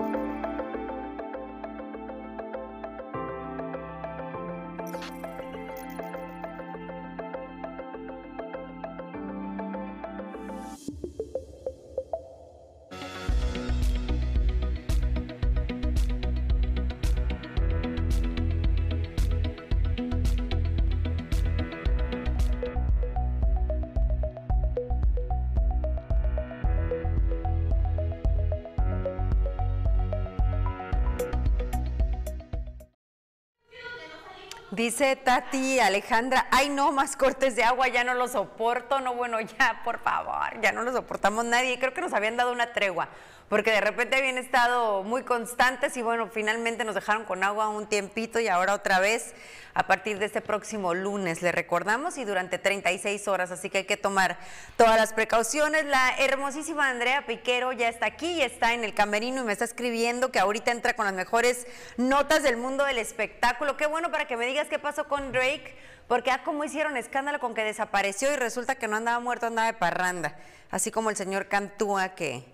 Dice 34.93 35.15
Tati 35.15 35.79
Alejandra, 35.79 36.45
ay 36.51 36.69
no, 36.69 36.91
más 36.91 37.15
cortes 37.15 37.55
de 37.55 37.63
agua, 37.63 37.87
ya 37.87 38.03
no 38.03 38.13
lo 38.13 38.27
soporto, 38.27 38.99
no, 38.99 39.15
bueno, 39.15 39.41
ya, 39.41 39.81
por 39.83 39.97
favor, 39.97 40.61
ya 40.61 40.71
no 40.71 40.83
lo 40.83 40.93
soportamos 40.93 41.45
nadie. 41.45 41.79
Creo 41.79 41.95
que 41.95 42.01
nos 42.01 42.13
habían 42.13 42.37
dado 42.37 42.51
una 42.51 42.73
tregua, 42.73 43.09
porque 43.49 43.71
de 43.71 43.81
repente 43.81 44.17
habían 44.17 44.37
estado 44.37 45.03
muy 45.03 45.23
constantes 45.23 45.95
y 45.97 46.01
bueno, 46.01 46.29
finalmente 46.31 46.83
nos 46.83 46.95
dejaron 46.95 47.25
con 47.25 47.43
agua 47.43 47.69
un 47.69 47.87
tiempito 47.87 48.39
y 48.39 48.47
ahora 48.47 48.73
otra 48.73 48.99
vez 48.99 49.33
a 49.75 49.87
partir 49.87 50.19
de 50.19 50.25
este 50.25 50.41
próximo 50.41 50.93
lunes, 50.93 51.41
le 51.41 51.51
recordamos, 51.51 52.17
y 52.17 52.25
durante 52.25 52.59
36 52.59 53.27
horas, 53.27 53.51
así 53.51 53.69
que 53.69 53.79
hay 53.79 53.83
que 53.85 53.97
tomar 53.97 54.37
todas 54.77 54.97
las 54.97 55.13
precauciones. 55.13 55.85
La 55.85 56.15
hermosísima 56.19 56.89
Andrea 56.89 57.25
Piquero 57.25 57.71
ya 57.73 57.89
está 57.89 58.05
aquí 58.05 58.41
está 58.41 58.73
en 58.73 58.83
el 58.83 58.93
camerino 58.93 59.41
y 59.41 59.45
me 59.45 59.53
está 59.53 59.65
escribiendo 59.65 60.31
que 60.31 60.39
ahorita 60.39 60.71
entra 60.71 60.95
con 60.95 61.05
las 61.05 61.13
mejores 61.15 61.65
notas 61.97 62.43
del 62.43 62.57
mundo 62.57 62.85
del 62.85 62.99
espectáculo. 62.99 63.77
Qué 63.77 63.87
bueno 63.87 64.11
para 64.11 64.27
que 64.27 64.37
me 64.37 64.45
digas 64.45 64.67
qué 64.67 64.77
pasó 64.77 65.07
con 65.07 65.31
Drake, 65.31 65.75
porque 66.07 66.31
ah, 66.31 66.43
como 66.43 66.63
hicieron 66.63 66.95
escándalo 66.97 67.39
con 67.39 67.55
que 67.55 67.63
desapareció 67.63 68.31
y 68.31 68.35
resulta 68.35 68.75
que 68.75 68.87
no 68.87 68.97
andaba 68.97 69.19
muerto, 69.19 69.47
andaba 69.47 69.71
de 69.71 69.77
parranda, 69.77 70.37
así 70.69 70.91
como 70.91 71.09
el 71.09 71.15
señor 71.15 71.47
Cantúa 71.47 72.09
que, 72.09 72.45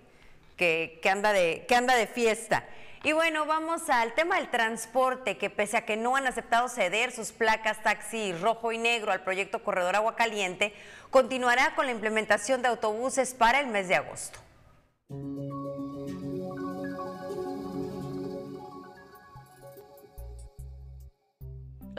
que, 0.60 1.10
anda, 1.10 1.32
de, 1.32 1.66
que 1.68 1.76
anda 1.76 1.96
de 1.96 2.06
fiesta. 2.06 2.66
Y 3.02 3.14
bueno, 3.14 3.46
vamos 3.46 3.90
al 3.90 4.14
tema 4.14 4.36
del 4.36 4.50
transporte, 4.50 5.38
que 5.38 5.50
pese 5.50 5.78
a 5.78 5.86
que 5.86 5.96
no 5.96 6.18
han 6.18 6.28
aceptado 6.28 6.68
ceder 6.68 7.14
sus 7.14 7.32
placas 7.32 7.82
taxi 7.82 8.34
rojo 8.34 8.74
y 8.74 8.78
negro 8.78 9.14
al 9.14 9.24
proyecto 9.24 9.64
Corredor 9.64 9.96
Agua 9.96 10.18
Caliente, 10.18 10.74
continuará 11.10 11.76
con 11.76 11.86
la 11.86 11.94
implementación 11.94 12.62
de 12.62 12.68
autobuses 12.68 13.34
para 13.34 13.62
el 13.62 13.68
mes 13.68 13.88
de 13.88 13.96
agosto. 13.96 14.40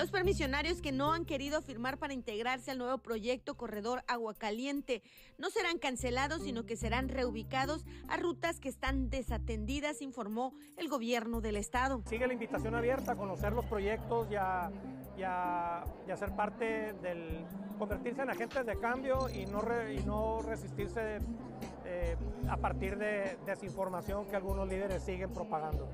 Los 0.00 0.10
permisionarios 0.10 0.80
que 0.80 0.92
no 0.92 1.12
han 1.12 1.26
querido 1.26 1.60
firmar 1.60 1.98
para 1.98 2.14
integrarse 2.14 2.70
al 2.70 2.78
nuevo 2.78 2.96
proyecto 2.96 3.58
Corredor 3.58 4.02
Agua 4.08 4.32
Caliente 4.32 5.02
no 5.36 5.50
serán 5.50 5.76
cancelados, 5.76 6.42
sino 6.42 6.64
que 6.64 6.74
serán 6.74 7.10
reubicados 7.10 7.84
a 8.08 8.16
rutas 8.16 8.60
que 8.60 8.70
están 8.70 9.10
desatendidas, 9.10 10.00
informó 10.00 10.54
el 10.78 10.88
gobierno 10.88 11.42
del 11.42 11.56
estado. 11.56 12.02
Sigue 12.08 12.26
la 12.26 12.32
invitación 12.32 12.74
abierta 12.74 13.12
a 13.12 13.14
conocer 13.14 13.52
los 13.52 13.66
proyectos 13.66 14.26
y 14.30 14.36
a, 14.36 15.84
ser 16.16 16.34
parte 16.34 16.94
del, 17.02 17.44
convertirse 17.78 18.22
en 18.22 18.30
agentes 18.30 18.64
de 18.64 18.78
cambio 18.78 19.28
y 19.28 19.44
no, 19.44 19.62
y 19.92 19.98
no 20.06 20.40
resistirse 20.40 21.18
eh, 21.84 22.16
a 22.48 22.56
partir 22.56 22.96
de 22.96 23.36
desinformación 23.44 24.24
que 24.28 24.36
algunos 24.36 24.66
líderes 24.66 25.02
siguen 25.02 25.30
propagando 25.30 25.90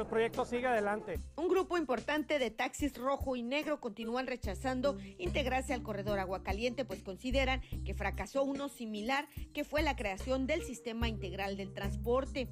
el 0.00 0.06
proyecto 0.06 0.44
sigue 0.44 0.66
adelante. 0.66 1.18
Un 1.36 1.48
grupo 1.48 1.78
importante 1.78 2.38
de 2.38 2.50
taxis 2.50 2.96
rojo 2.96 3.36
y 3.36 3.42
negro 3.42 3.80
continúan 3.80 4.26
rechazando 4.26 4.96
integrarse 5.18 5.74
al 5.74 5.82
corredor 5.82 6.18
agua 6.18 6.42
caliente, 6.42 6.84
pues 6.84 7.02
consideran 7.02 7.60
que 7.84 7.94
fracasó 7.94 8.42
uno 8.44 8.68
similar 8.68 9.28
que 9.52 9.64
fue 9.64 9.82
la 9.82 9.96
creación 9.96 10.46
del 10.46 10.62
sistema 10.62 11.08
integral 11.08 11.56
del 11.56 11.72
transporte. 11.72 12.48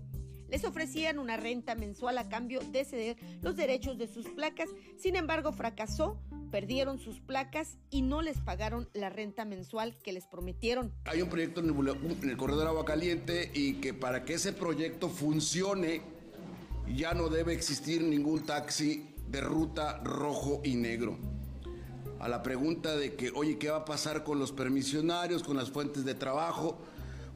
Les 0.49 0.64
ofrecían 0.64 1.18
una 1.18 1.38
renta 1.38 1.75
mensual 1.75 2.18
a 2.18 2.28
cambio 2.28 2.61
de 2.61 2.84
ceder 2.84 3.16
los 3.40 3.56
derechos 3.56 3.96
de 3.96 4.06
sus 4.06 4.28
placas, 4.28 4.68
sin 4.99 5.16
embargo 5.16 5.50
fracasó, 5.52 6.20
perdieron 6.50 6.99
sus 6.99 7.20
placas 7.20 7.78
y 7.88 8.02
no 8.02 8.20
les 8.20 8.38
pagaron 8.38 8.90
la 8.92 9.08
renta 9.08 9.46
mensual 9.46 9.96
que 9.96 10.12
les 10.12 10.26
prometieron. 10.26 10.92
Hay 11.06 11.22
un 11.22 11.30
proyecto 11.30 11.61
en 11.61 11.70
el, 11.70 11.88
en 12.22 12.28
el 12.28 12.37
corredor 12.37 12.66
agua 12.66 12.84
caliente 12.84 13.50
y 13.54 13.80
que 13.80 13.94
para 13.94 14.26
que 14.26 14.34
ese 14.34 14.52
proyecto 14.52 15.09
funcione 15.09 16.02
ya 16.88 17.14
no 17.14 17.29
debe 17.29 17.53
existir 17.53 18.03
ningún 18.03 18.45
taxi 18.45 19.14
de 19.29 19.40
ruta 19.40 19.99
rojo 20.05 20.61
y 20.64 20.75
negro. 20.75 21.18
A 22.21 22.29
la 22.29 22.42
pregunta 22.42 22.97
de 22.97 23.14
que, 23.14 23.31
oye, 23.35 23.59
¿qué 23.59 23.71
va 23.71 23.79
a 23.79 23.85
pasar 23.85 24.23
con 24.23 24.38
los 24.38 24.53
permisionarios, 24.53 25.42
con 25.42 25.57
las 25.57 25.71
fuentes 25.71 26.05
de 26.05 26.14
trabajo? 26.14 26.79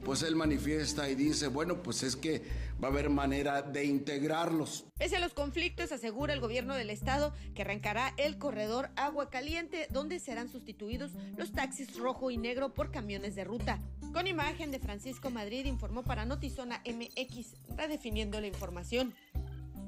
Pues 0.05 0.23
él 0.23 0.37
manifiesta 0.37 1.11
y 1.11 1.17
dice, 1.17 1.49
bueno, 1.49 1.83
pues 1.83 2.05
es 2.05 2.15
que 2.15 2.43
va 2.83 2.89
a 2.89 2.91
haber 2.91 3.11
manera 3.11 3.63
de 3.63 3.85
integrarlos. 3.85 4.85
Pese 4.99 5.17
a 5.17 5.21
los 5.21 5.33
conflictos, 5.33 5.91
asegura 5.93 6.33
el 6.33 6.41
gobierno 6.41 6.75
del 6.75 6.91
estado 6.91 7.33
que 7.55 7.63
arrancará 7.63 8.15
el 8.17 8.39
corredor 8.39 8.91
agua 8.97 9.31
caliente, 9.31 9.89
donde 9.91 10.21
serán 10.21 10.49
sustituidos 10.49 11.13
los 11.37 11.53
taxis 11.53 11.97
rojo 11.97 12.31
y 12.31 12.37
negro 12.37 12.73
por 12.75 12.91
camiones 12.91 13.35
de 13.35 13.45
ruta. 13.45 13.81
Con 14.13 14.27
imagen 14.27 14.71
de 14.71 14.79
Francisco 14.79 15.31
Madrid, 15.31 15.67
informó 15.67 16.03
para 16.03 16.25
Notizona 16.25 16.83
MX, 16.87 17.57
redefiniendo 17.77 18.41
la 18.41 18.47
información. 18.47 19.15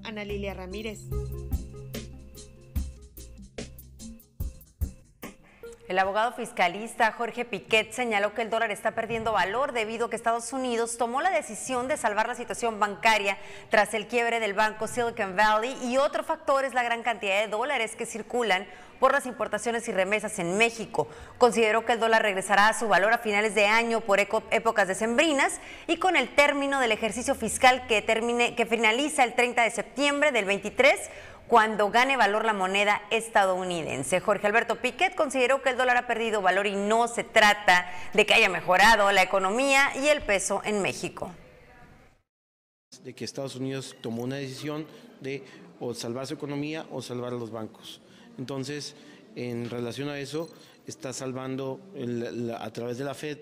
Ana 0.04 0.24
Lilia 0.24 0.54
Ramírez. 0.54 1.00
El 5.88 5.98
abogado 5.98 6.32
fiscalista 6.32 7.12
Jorge 7.12 7.46
Piquet 7.46 7.92
señaló 7.92 8.34
que 8.34 8.42
el 8.42 8.50
dólar 8.50 8.70
está 8.70 8.90
perdiendo 8.90 9.32
valor 9.32 9.72
debido 9.72 10.06
a 10.06 10.10
que 10.10 10.16
Estados 10.16 10.52
Unidos 10.52 10.98
tomó 10.98 11.22
la 11.22 11.30
decisión 11.30 11.88
de 11.88 11.96
salvar 11.96 12.28
la 12.28 12.34
situación 12.34 12.78
bancaria 12.78 13.38
tras 13.70 13.94
el 13.94 14.06
quiebre 14.06 14.38
del 14.38 14.52
banco 14.52 14.86
Silicon 14.86 15.34
Valley 15.34 15.78
y 15.82 15.96
otro 15.96 16.24
factor 16.24 16.66
es 16.66 16.74
la 16.74 16.82
gran 16.82 17.02
cantidad 17.02 17.40
de 17.40 17.48
dólares 17.48 17.96
que 17.96 18.04
circulan 18.04 18.66
por 18.98 19.12
las 19.12 19.26
importaciones 19.26 19.88
y 19.88 19.92
remesas 19.92 20.38
en 20.38 20.58
México. 20.58 21.08
Consideró 21.38 21.84
que 21.84 21.92
el 21.92 22.00
dólar 22.00 22.22
regresará 22.22 22.68
a 22.68 22.78
su 22.78 22.88
valor 22.88 23.12
a 23.12 23.18
finales 23.18 23.54
de 23.54 23.66
año 23.66 24.00
por 24.00 24.20
épocas 24.20 24.88
decembrinas 24.88 25.60
y 25.86 25.98
con 25.98 26.16
el 26.16 26.34
término 26.34 26.80
del 26.80 26.92
ejercicio 26.92 27.34
fiscal 27.34 27.86
que, 27.86 28.02
termine, 28.02 28.54
que 28.54 28.66
finaliza 28.66 29.24
el 29.24 29.34
30 29.34 29.62
de 29.62 29.70
septiembre 29.70 30.32
del 30.32 30.44
23 30.44 30.98
cuando 31.48 31.90
gane 31.90 32.16
valor 32.16 32.44
la 32.44 32.52
moneda 32.52 33.02
estadounidense. 33.10 34.20
Jorge 34.20 34.46
Alberto 34.46 34.76
Piquet 34.76 35.14
consideró 35.14 35.62
que 35.62 35.70
el 35.70 35.76
dólar 35.76 35.96
ha 35.96 36.06
perdido 36.06 36.42
valor 36.42 36.66
y 36.66 36.76
no 36.76 37.08
se 37.08 37.24
trata 37.24 37.90
de 38.12 38.26
que 38.26 38.34
haya 38.34 38.50
mejorado 38.50 39.10
la 39.12 39.22
economía 39.22 39.90
y 39.96 40.08
el 40.08 40.20
peso 40.22 40.60
en 40.64 40.82
México. 40.82 41.32
De 43.02 43.14
que 43.14 43.24
Estados 43.24 43.56
Unidos 43.56 43.96
tomó 44.02 44.22
una 44.22 44.36
decisión 44.36 44.86
de 45.20 45.44
o 45.80 45.94
salvar 45.94 46.26
su 46.26 46.34
economía 46.34 46.86
o 46.90 47.00
salvar 47.00 47.32
los 47.32 47.50
bancos. 47.50 48.00
Entonces, 48.38 48.94
en 49.36 49.68
relación 49.68 50.08
a 50.08 50.18
eso, 50.18 50.48
está 50.86 51.12
salvando 51.12 51.80
a 52.58 52.70
través 52.72 52.98
de 52.98 53.04
la 53.04 53.14
Fed, 53.14 53.38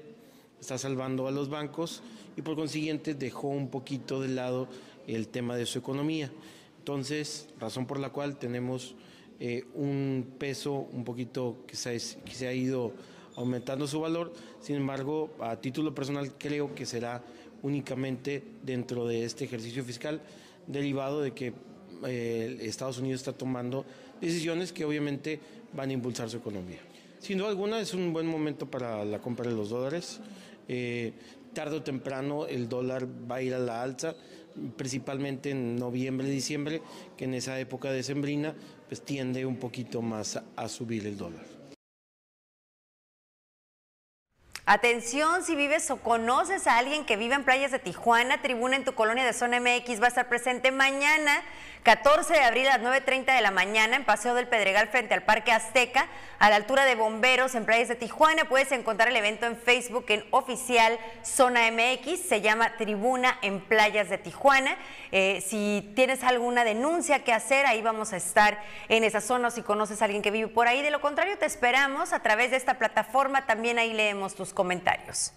está 0.61 0.79
salvando 0.79 1.29
a 1.29 1.31
los 1.31 1.49
bancos 1.49 2.03
y 2.37 2.43
por 2.43 2.57
consiguiente 2.57 3.15
dejó 3.15 3.49
un 3.49 3.69
poquito 3.69 4.21
de 4.21 4.29
lado 4.29 4.69
el 5.07 5.29
tema 5.29 5.57
de 5.57 5.67
su 5.67 5.79
economía. 5.79 6.31
Entonces, 6.79 7.49
razón 7.59 7.87
por 7.87 7.99
la 7.99 8.11
cual 8.11 8.39
tenemos 8.39 8.95
eh, 9.39 9.65
un 9.75 10.35
peso 10.39 10.89
un 10.93 11.05
poquito 11.05 11.59
que 11.67 11.77
se, 11.77 11.99
que 12.25 12.33
se 12.33 12.49
ha 12.49 12.53
ido 12.53 12.93
aumentando 13.37 13.87
su 13.87 14.01
valor. 14.01 14.33
Sin 14.61 14.77
embargo, 14.77 15.31
a 15.41 15.57
título 15.57 15.95
personal 15.95 16.33
creo 16.39 16.75
que 16.75 16.87
será 16.87 17.23
únicamente 17.63 18.43
dentro 18.63 19.07
de 19.07 19.25
este 19.25 19.45
ejercicio 19.45 19.85
fiscal 19.85 20.21
derivado 20.67 21.21
de 21.21 21.33
que 21.33 21.53
eh, 22.05 22.59
Estados 22.61 22.99
Unidos 22.99 23.21
está 23.21 23.33
tomando 23.33 23.85
decisiones 24.21 24.73
que 24.73 24.85
obviamente 24.85 25.41
van 25.73 25.91
a 25.91 25.93
impulsar 25.93 26.31
su 26.31 26.39
economía. 26.39 26.81
Sin 27.19 27.39
duda 27.39 27.49
alguna 27.49 27.81
es 27.81 27.95
un 27.95 28.13
buen 28.13 28.27
momento 28.27 28.71
para 28.71 29.05
la 29.05 29.19
compra 29.19 29.49
de 29.49 29.57
los 29.57 29.71
dólares. 29.71 30.21
Eh, 30.69 31.13
tarde 31.53 31.77
o 31.77 31.83
temprano 31.83 32.47
el 32.47 32.69
dólar 32.69 33.07
va 33.31 33.37
a 33.37 33.43
ir 33.43 33.55
a 33.55 33.59
la 33.59 33.83
alza 33.83 34.15
principalmente 34.77 35.51
en 35.51 35.77
noviembre, 35.77 36.29
diciembre, 36.29 36.83
que 37.17 37.25
en 37.25 37.35
esa 37.35 37.59
época 37.61 37.91
decembrina 37.93 38.55
pues 38.89 39.03
tiende 39.03 39.45
un 39.45 39.57
poquito 39.57 40.03
más 40.03 40.41
a, 40.57 40.69
subir 40.69 41.07
el 41.07 41.17
dólar. 41.17 41.56
Atención, 44.69 45.45
si 45.45 45.55
vives 45.55 45.93
o 45.93 45.99
conoces 45.99 46.67
a 46.67 46.77
alguien 46.77 47.05
que 47.05 47.17
vive 47.17 47.37
en 47.37 47.45
playas 47.45 47.71
de 47.71 47.79
Tijuana, 47.79 48.43
Tribuna 48.43 48.75
en 48.75 48.85
tu 48.85 48.97
colonia 48.97 49.25
de 49.25 49.33
Zona 49.33 49.61
MX 49.61 50.01
va 50.03 50.07
a 50.07 50.09
estar 50.09 50.29
presente 50.29 50.73
mañana 50.73 51.45
14 51.87 52.33
de 52.33 52.41
abril 52.41 52.67
a 52.67 52.79
las 52.79 53.05
9.30 53.05 53.33
de 53.33 53.41
la 53.43 53.53
mañana 53.53 53.95
en 53.95 54.05
Paseo 54.05 54.35
del 54.35 54.49
Pedregal 54.49 54.89
frente 54.89 55.15
al 55.15 55.23
Parque 55.23 55.53
Azteca, 55.53 56.09
a 56.41 56.51
la 56.51 56.57
altura 56.57 56.85
de 56.85 56.97
Bomberos 56.97 57.55
en 57.55 57.65
Playas 57.65 57.87
de 57.87 57.95
Tijuana. 57.95 58.47
Puedes 58.47 58.73
encontrar 58.73 59.09
el 59.11 59.15
evento 59.15 59.47
en 59.47 59.57
Facebook 59.57 60.07
en 60.09 60.25
oficial 60.33 60.99
Zona 61.23 61.61
MX, 61.71 62.23
se 62.29 62.41
llama 62.41 62.77
Tribuna 62.77 63.39
en 63.41 63.61
Playas 63.61 64.09
de 64.09 64.19
Tijuana. 64.19 64.77
Eh, 65.13 65.45
si 65.47 65.93
tienes 65.95 66.25
alguna 66.25 66.65
denuncia 66.65 67.23
que 67.23 67.33
hacer, 67.33 67.67
ahí 67.67 67.83
vamos 67.83 68.13
a 68.13 68.17
estar 68.17 68.61
en 68.89 69.05
esa 69.05 69.21
zona 69.21 69.47
o 69.47 69.51
si 69.53 69.63
conoces 69.63 70.03
a 70.03 70.07
alguien 70.07 70.23
que 70.23 70.33
vive 70.33 70.49
por 70.49 70.67
ahí. 70.67 70.83
De 70.83 70.91
lo 70.91 71.01
contrario, 71.01 71.39
te 71.39 71.47
esperamos 71.47 72.13
a 72.13 72.19
través 72.19 72.51
de 72.51 72.57
esta 72.57 72.79
plataforma, 72.79 73.47
también 73.47 73.79
ahí 73.79 73.93
leemos 73.93 74.35
tus 74.35 74.53
comentarios. 74.57 75.33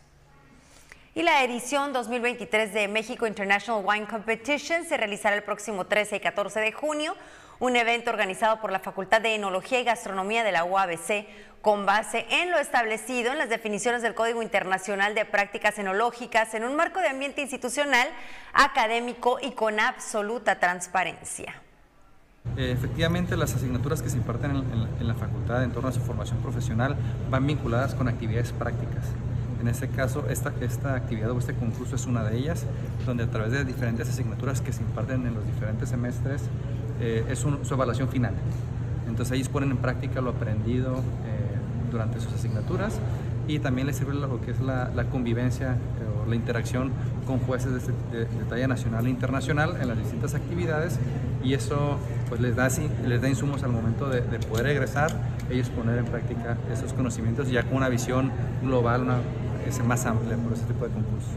Y 1.13 1.21
la 1.21 1.43
edición 1.43 1.93
2023 1.93 2.73
de 2.73 2.87
México 2.87 3.27
International 3.27 3.83
Wine 3.85 4.07
Competition 4.07 4.85
se 4.85 4.97
realizará 4.97 5.35
el 5.35 5.43
próximo 5.43 5.85
13 5.85 6.15
y 6.15 6.19
14 6.21 6.59
de 6.61 6.71
junio, 6.71 7.15
un 7.59 7.75
evento 7.75 8.09
organizado 8.09 8.61
por 8.61 8.71
la 8.71 8.79
Facultad 8.79 9.19
de 9.19 9.35
Enología 9.35 9.81
y 9.81 9.83
Gastronomía 9.83 10.43
de 10.43 10.53
la 10.53 10.63
UABC 10.63 11.27
con 11.61 11.85
base 11.85 12.25
en 12.29 12.51
lo 12.51 12.57
establecido 12.57 13.31
en 13.31 13.37
las 13.37 13.49
definiciones 13.49 14.01
del 14.01 14.15
Código 14.15 14.41
Internacional 14.41 15.13
de 15.13 15.25
Prácticas 15.25 15.77
Enológicas 15.77 16.53
en 16.53 16.63
un 16.63 16.75
marco 16.75 17.01
de 17.01 17.09
ambiente 17.09 17.41
institucional, 17.41 18.07
académico 18.53 19.39
y 19.41 19.51
con 19.51 19.79
absoluta 19.79 20.59
transparencia. 20.59 21.61
Eh, 22.57 22.71
efectivamente, 22.71 23.37
las 23.37 23.55
asignaturas 23.55 24.01
que 24.01 24.09
se 24.09 24.17
imparten 24.17 24.51
en, 24.51 25.07
la, 25.07 25.13
facultad 25.13 25.63
en 25.63 25.71
torno 25.71 25.89
a 25.89 25.91
su 25.91 25.99
formación 26.01 26.39
profesional 26.39 26.95
van 27.29 27.47
vinculadas 27.47 27.95
con 27.95 28.07
actividades 28.07 28.51
prácticas. 28.51 29.05
En 29.61 29.67
este 29.67 29.87
caso, 29.89 30.25
esta, 30.29 30.53
esta 30.61 30.95
actividad 30.95 31.31
o 31.31 31.39
este 31.39 31.53
concurso 31.53 31.95
es 31.95 32.05
una 32.05 32.23
de 32.23 32.37
ellas, 32.37 32.65
donde 33.05 33.23
a 33.23 33.27
través 33.27 33.51
de 33.51 33.65
diferentes 33.65 34.09
asignaturas 34.09 34.61
que 34.61 34.73
se 34.73 34.81
imparten 34.81 35.25
en 35.27 35.35
los 35.35 35.45
diferentes 35.45 35.89
semestres, 35.89 36.43
eh, 36.99 37.25
es 37.29 37.39
su 37.39 37.73
evaluación 37.73 38.09
final. 38.09 38.33
Entonces 39.07 39.35
ellos 39.35 39.49
ponen 39.49 39.71
en 39.71 39.77
práctica 39.77 40.21
lo 40.21 40.31
aprendido 40.31 40.97
eh, 40.97 41.01
durante 41.91 42.19
sus 42.19 42.33
asignaturas 42.33 42.99
y 43.47 43.59
también 43.59 43.87
les 43.87 43.97
sirve 43.97 44.13
lo 44.13 44.39
que 44.41 44.51
es 44.51 44.59
la, 44.61 44.91
convivencia 45.11 45.75
o 46.23 46.29
la 46.29 46.35
interacción 46.35 46.91
con 47.25 47.39
jueces 47.39 47.71
este- 47.73 48.25
de 48.25 48.45
talla 48.47 48.67
nacional 48.67 49.07
e 49.07 49.09
internacional 49.09 49.77
en 49.81 49.87
las 49.87 49.97
distintas 49.97 50.35
actividades 50.35 50.99
y 51.43 51.53
eso 51.53 51.97
pues 52.27 52.41
les 52.41 52.55
da, 52.55 52.67
les 53.07 53.21
da 53.21 53.29
insumos 53.29 53.63
al 53.63 53.71
momento 53.71 54.09
de, 54.09 54.21
de 54.21 54.39
poder 54.39 54.67
egresar, 54.67 55.11
ellos 55.49 55.69
poner 55.69 55.97
en 55.97 56.05
práctica 56.05 56.57
esos 56.71 56.93
conocimientos 56.93 57.49
ya 57.49 57.63
con 57.63 57.77
una 57.77 57.89
visión 57.89 58.31
global, 58.61 59.01
una, 59.03 59.17
es 59.67 59.83
más 59.83 60.05
amplia 60.05 60.37
por 60.37 60.53
ese 60.53 60.65
tipo 60.65 60.85
de 60.85 60.91
concursos. 60.91 61.31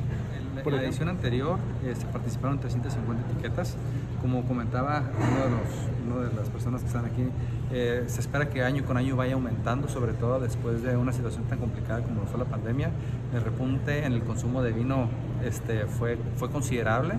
En 0.64 0.76
la 0.76 0.82
edición 0.88 1.08
anterior 1.08 1.58
eh, 1.84 1.94
se 1.98 2.06
participaron 2.06 2.60
350 2.60 3.30
etiquetas. 3.32 3.76
Como 4.20 4.44
comentaba 4.44 5.02
uno 5.18 5.44
de, 5.44 5.50
los, 5.50 6.16
una 6.20 6.28
de 6.28 6.34
las 6.36 6.48
personas 6.50 6.82
que 6.82 6.86
están 6.86 7.04
aquí, 7.04 7.24
eh, 7.72 8.04
se 8.06 8.20
espera 8.20 8.48
que 8.48 8.62
año 8.62 8.84
con 8.84 8.96
año 8.96 9.16
vaya 9.16 9.34
aumentando, 9.34 9.88
sobre 9.88 10.12
todo 10.12 10.38
después 10.38 10.82
de 10.84 10.96
una 10.96 11.12
situación 11.12 11.42
tan 11.44 11.58
complicada 11.58 12.02
como 12.02 12.22
fue 12.26 12.38
la 12.38 12.44
pandemia. 12.44 12.90
El 13.34 13.42
repunte 13.42 14.04
en 14.04 14.12
el 14.12 14.22
consumo 14.22 14.62
de 14.62 14.70
vino 14.72 15.08
este, 15.44 15.86
fue, 15.86 16.16
fue 16.36 16.48
considerable. 16.50 17.14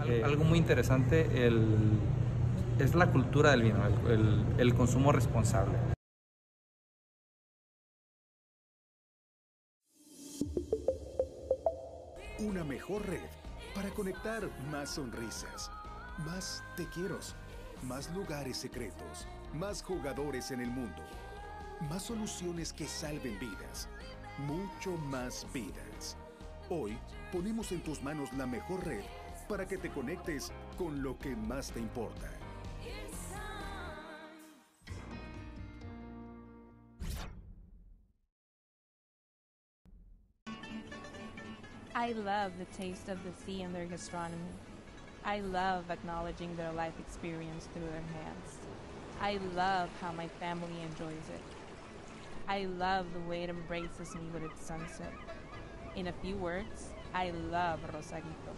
Al- 0.00 0.24
algo 0.24 0.44
muy 0.44 0.58
interesante 0.58 1.46
el, 1.46 1.64
es 2.82 2.94
la 2.96 3.10
cultura 3.12 3.52
del 3.52 3.62
vino, 3.62 3.86
el- 3.86 4.54
el- 4.58 4.74
consumo 4.74 5.12
responsable. 5.12 5.78
Una 12.40 12.64
mejor 12.64 13.06
red 13.06 13.20
para 13.74 13.88
conectar 13.90 14.42
más 14.70 14.90
sonrisas, 14.90 15.70
más 16.26 16.64
te 16.76 16.86
quiero, 16.88 17.18
más 17.84 18.12
lugares 18.14 18.56
secretos, 18.56 19.28
más 19.54 19.82
jugadores 19.82 20.50
en 20.50 20.60
el 20.60 20.70
mundo, 20.70 21.02
más 21.88 22.02
soluciones 22.02 22.72
que 22.72 22.86
salven 22.86 23.38
vidas, 23.38 23.88
mucho 24.38 24.90
más 25.06 25.46
vidas. 25.52 26.16
Hoy 26.68 26.98
ponemos 27.32 27.70
en 27.70 27.82
tus 27.82 28.02
manos 28.02 28.32
la 28.32 28.46
mejor 28.46 28.84
red 28.84 29.04
para 29.48 29.66
que 29.66 29.78
te 29.78 29.90
conectes 29.90 30.52
con 30.76 31.02
lo 31.02 31.16
que 31.18 31.36
más 31.36 31.70
te 31.70 31.78
importa. 31.80 32.28
I 41.94 42.12
love 42.12 42.52
the 42.58 42.64
taste 42.76 43.10
of 43.10 43.18
the 43.22 43.32
sea 43.44 43.60
and 43.60 43.74
their 43.74 43.84
gastronomy. 43.84 44.38
I 45.26 45.40
love 45.40 45.90
acknowledging 45.90 46.56
their 46.56 46.72
life 46.72 46.94
experience 46.98 47.68
through 47.74 47.82
their 47.82 47.92
hands. 47.92 48.58
I 49.20 49.38
love 49.54 49.90
how 50.00 50.10
my 50.12 50.26
family 50.26 50.72
enjoys 50.80 51.28
it. 51.28 51.42
I 52.48 52.64
love 52.64 53.06
the 53.12 53.28
way 53.28 53.42
it 53.42 53.50
embraces 53.50 54.14
me 54.14 54.22
with 54.32 54.42
its 54.42 54.64
sunset. 54.64 55.12
In 55.94 56.06
a 56.06 56.12
few 56.12 56.34
words, 56.36 56.88
I 57.14 57.30
love 57.50 57.80
Rosarito. 57.92 58.56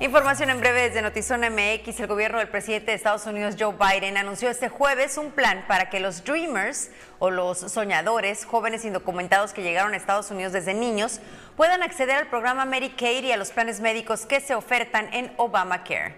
Información 0.00 0.50
en 0.50 0.58
breve 0.58 0.82
desde 0.82 1.02
Notizón 1.02 1.42
MX. 1.42 2.00
El 2.00 2.08
gobierno 2.08 2.38
del 2.38 2.48
presidente 2.48 2.90
de 2.90 2.96
Estados 2.96 3.26
Unidos, 3.26 3.54
Joe 3.56 3.76
Biden, 3.78 4.16
anunció 4.16 4.50
este 4.50 4.68
jueves 4.68 5.16
un 5.18 5.30
plan 5.30 5.64
para 5.68 5.88
que 5.88 6.00
los 6.00 6.24
Dreamers 6.24 6.90
o 7.20 7.30
los 7.30 7.58
soñadores, 7.58 8.44
jóvenes 8.44 8.84
indocumentados 8.84 9.52
que 9.52 9.62
llegaron 9.62 9.94
a 9.94 9.96
Estados 9.96 10.32
Unidos 10.32 10.52
desde 10.52 10.74
niños, 10.74 11.20
puedan 11.56 11.84
acceder 11.84 12.16
al 12.16 12.26
programa 12.26 12.64
Medicaid 12.64 13.22
y 13.22 13.30
a 13.30 13.36
los 13.36 13.52
planes 13.52 13.80
médicos 13.80 14.26
que 14.26 14.40
se 14.40 14.56
ofertan 14.56 15.14
en 15.14 15.32
Obamacare. 15.36 16.16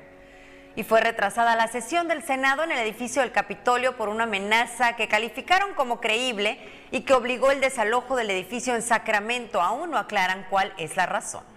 Y 0.75 0.83
fue 0.83 1.03
retrasada 1.03 1.55
la 1.55 1.69
sesión 1.69 2.09
del 2.09 2.23
Senado 2.23 2.65
en 2.65 2.73
el 2.73 2.79
edificio 2.79 3.21
del 3.21 3.33
Capitolio 3.33 3.99
por 3.99 4.09
una 4.09 4.25
amenaza 4.25 4.97
que 4.97 5.07
calificaron 5.07 5.75
como 5.75 6.01
creíble 6.01 6.59
y 6.93 7.03
que 7.03 7.13
obligó 7.13 7.51
el 7.51 7.61
desalojo 7.61 8.17
del 8.17 8.31
edificio 8.31 8.75
en 8.75 8.81
Sacramento. 8.81 9.61
Aún 9.61 9.91
no 9.91 9.99
aclaran 9.99 10.47
cuál 10.49 10.73
es 10.79 10.97
la 10.97 11.05
razón. 11.05 11.56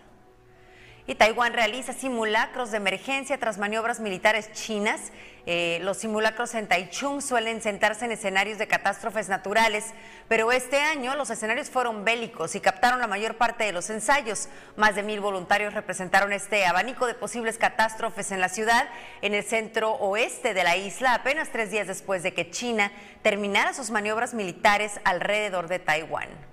Y 1.09 1.15
Taiwán 1.15 1.53
realiza 1.53 1.91
simulacros 1.91 2.69
de 2.69 2.77
emergencia 2.77 3.39
tras 3.39 3.57
maniobras 3.57 3.99
militares 3.99 4.53
chinas. 4.53 5.11
Eh, 5.47 5.79
los 5.81 5.97
simulacros 5.97 6.53
en 6.53 6.67
Taichung 6.67 7.19
suelen 7.23 7.63
sentarse 7.63 8.05
en 8.05 8.11
escenarios 8.11 8.59
de 8.59 8.67
catástrofes 8.67 9.27
naturales, 9.27 9.85
pero 10.27 10.51
este 10.51 10.79
año 10.79 11.15
los 11.15 11.31
escenarios 11.31 11.71
fueron 11.71 12.05
bélicos 12.05 12.53
y 12.53 12.59
captaron 12.59 12.99
la 12.99 13.07
mayor 13.07 13.37
parte 13.37 13.63
de 13.63 13.71
los 13.71 13.89
ensayos. 13.89 14.49
Más 14.75 14.93
de 14.93 15.01
mil 15.01 15.19
voluntarios 15.19 15.73
representaron 15.73 16.31
este 16.31 16.63
abanico 16.67 17.07
de 17.07 17.15
posibles 17.15 17.57
catástrofes 17.57 18.31
en 18.31 18.39
la 18.39 18.49
ciudad, 18.49 18.87
en 19.23 19.33
el 19.33 19.43
centro 19.43 19.93
oeste 19.93 20.53
de 20.53 20.63
la 20.63 20.77
isla, 20.77 21.15
apenas 21.15 21.49
tres 21.49 21.71
días 21.71 21.87
después 21.87 22.21
de 22.21 22.35
que 22.35 22.51
China 22.51 22.91
terminara 23.23 23.73
sus 23.73 23.89
maniobras 23.89 24.35
militares 24.35 24.99
alrededor 25.05 25.69
de 25.69 25.79
Taiwán. 25.79 26.48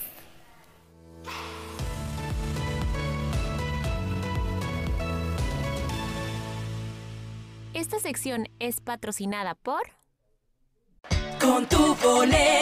Esta 7.73 7.99
sección 7.99 8.47
es 8.59 8.81
patrocinada 8.81 9.55
por... 9.55 9.81
Con 11.39 11.65
tu 11.67 11.95
boleto 11.95 12.52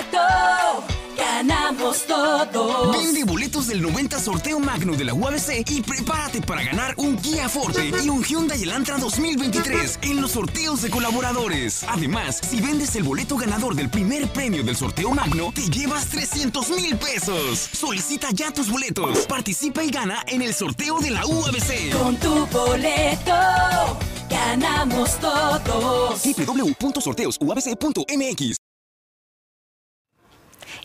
todos. 2.49 2.97
Vende 2.97 3.23
boletos 3.23 3.67
del 3.67 3.81
90 3.81 4.19
sorteo 4.19 4.59
magno 4.59 4.93
de 4.93 5.05
la 5.05 5.13
UABC 5.13 5.69
y 5.69 5.81
prepárate 5.81 6.41
para 6.41 6.63
ganar 6.63 6.95
un 6.97 7.15
Kia 7.17 7.47
Forte 7.49 7.91
y 8.03 8.09
un 8.09 8.23
Hyundai 8.23 8.63
Elantra 8.63 8.97
2023 8.97 9.99
en 10.03 10.21
los 10.21 10.31
sorteos 10.31 10.81
de 10.81 10.89
colaboradores. 10.89 11.83
Además, 11.87 12.41
si 12.49 12.61
vendes 12.61 12.95
el 12.95 13.03
boleto 13.03 13.35
ganador 13.37 13.75
del 13.75 13.89
primer 13.89 14.27
premio 14.29 14.63
del 14.63 14.75
sorteo 14.75 15.11
magno, 15.11 15.51
te 15.53 15.69
llevas 15.69 16.07
300 16.07 16.69
mil 16.71 16.97
pesos. 16.97 17.69
Solicita 17.73 18.29
ya 18.31 18.51
tus 18.51 18.71
boletos. 18.71 19.19
Participa 19.27 19.83
y 19.83 19.91
gana 19.91 20.23
en 20.27 20.41
el 20.41 20.53
sorteo 20.53 20.99
de 20.99 21.11
la 21.11 21.25
UABC. 21.25 21.91
Con 21.91 22.15
tu 22.17 22.45
boleto 22.47 23.99
ganamos 24.29 25.19
todos. 25.19 26.21
www.sorteosuabc.mx 26.23 28.70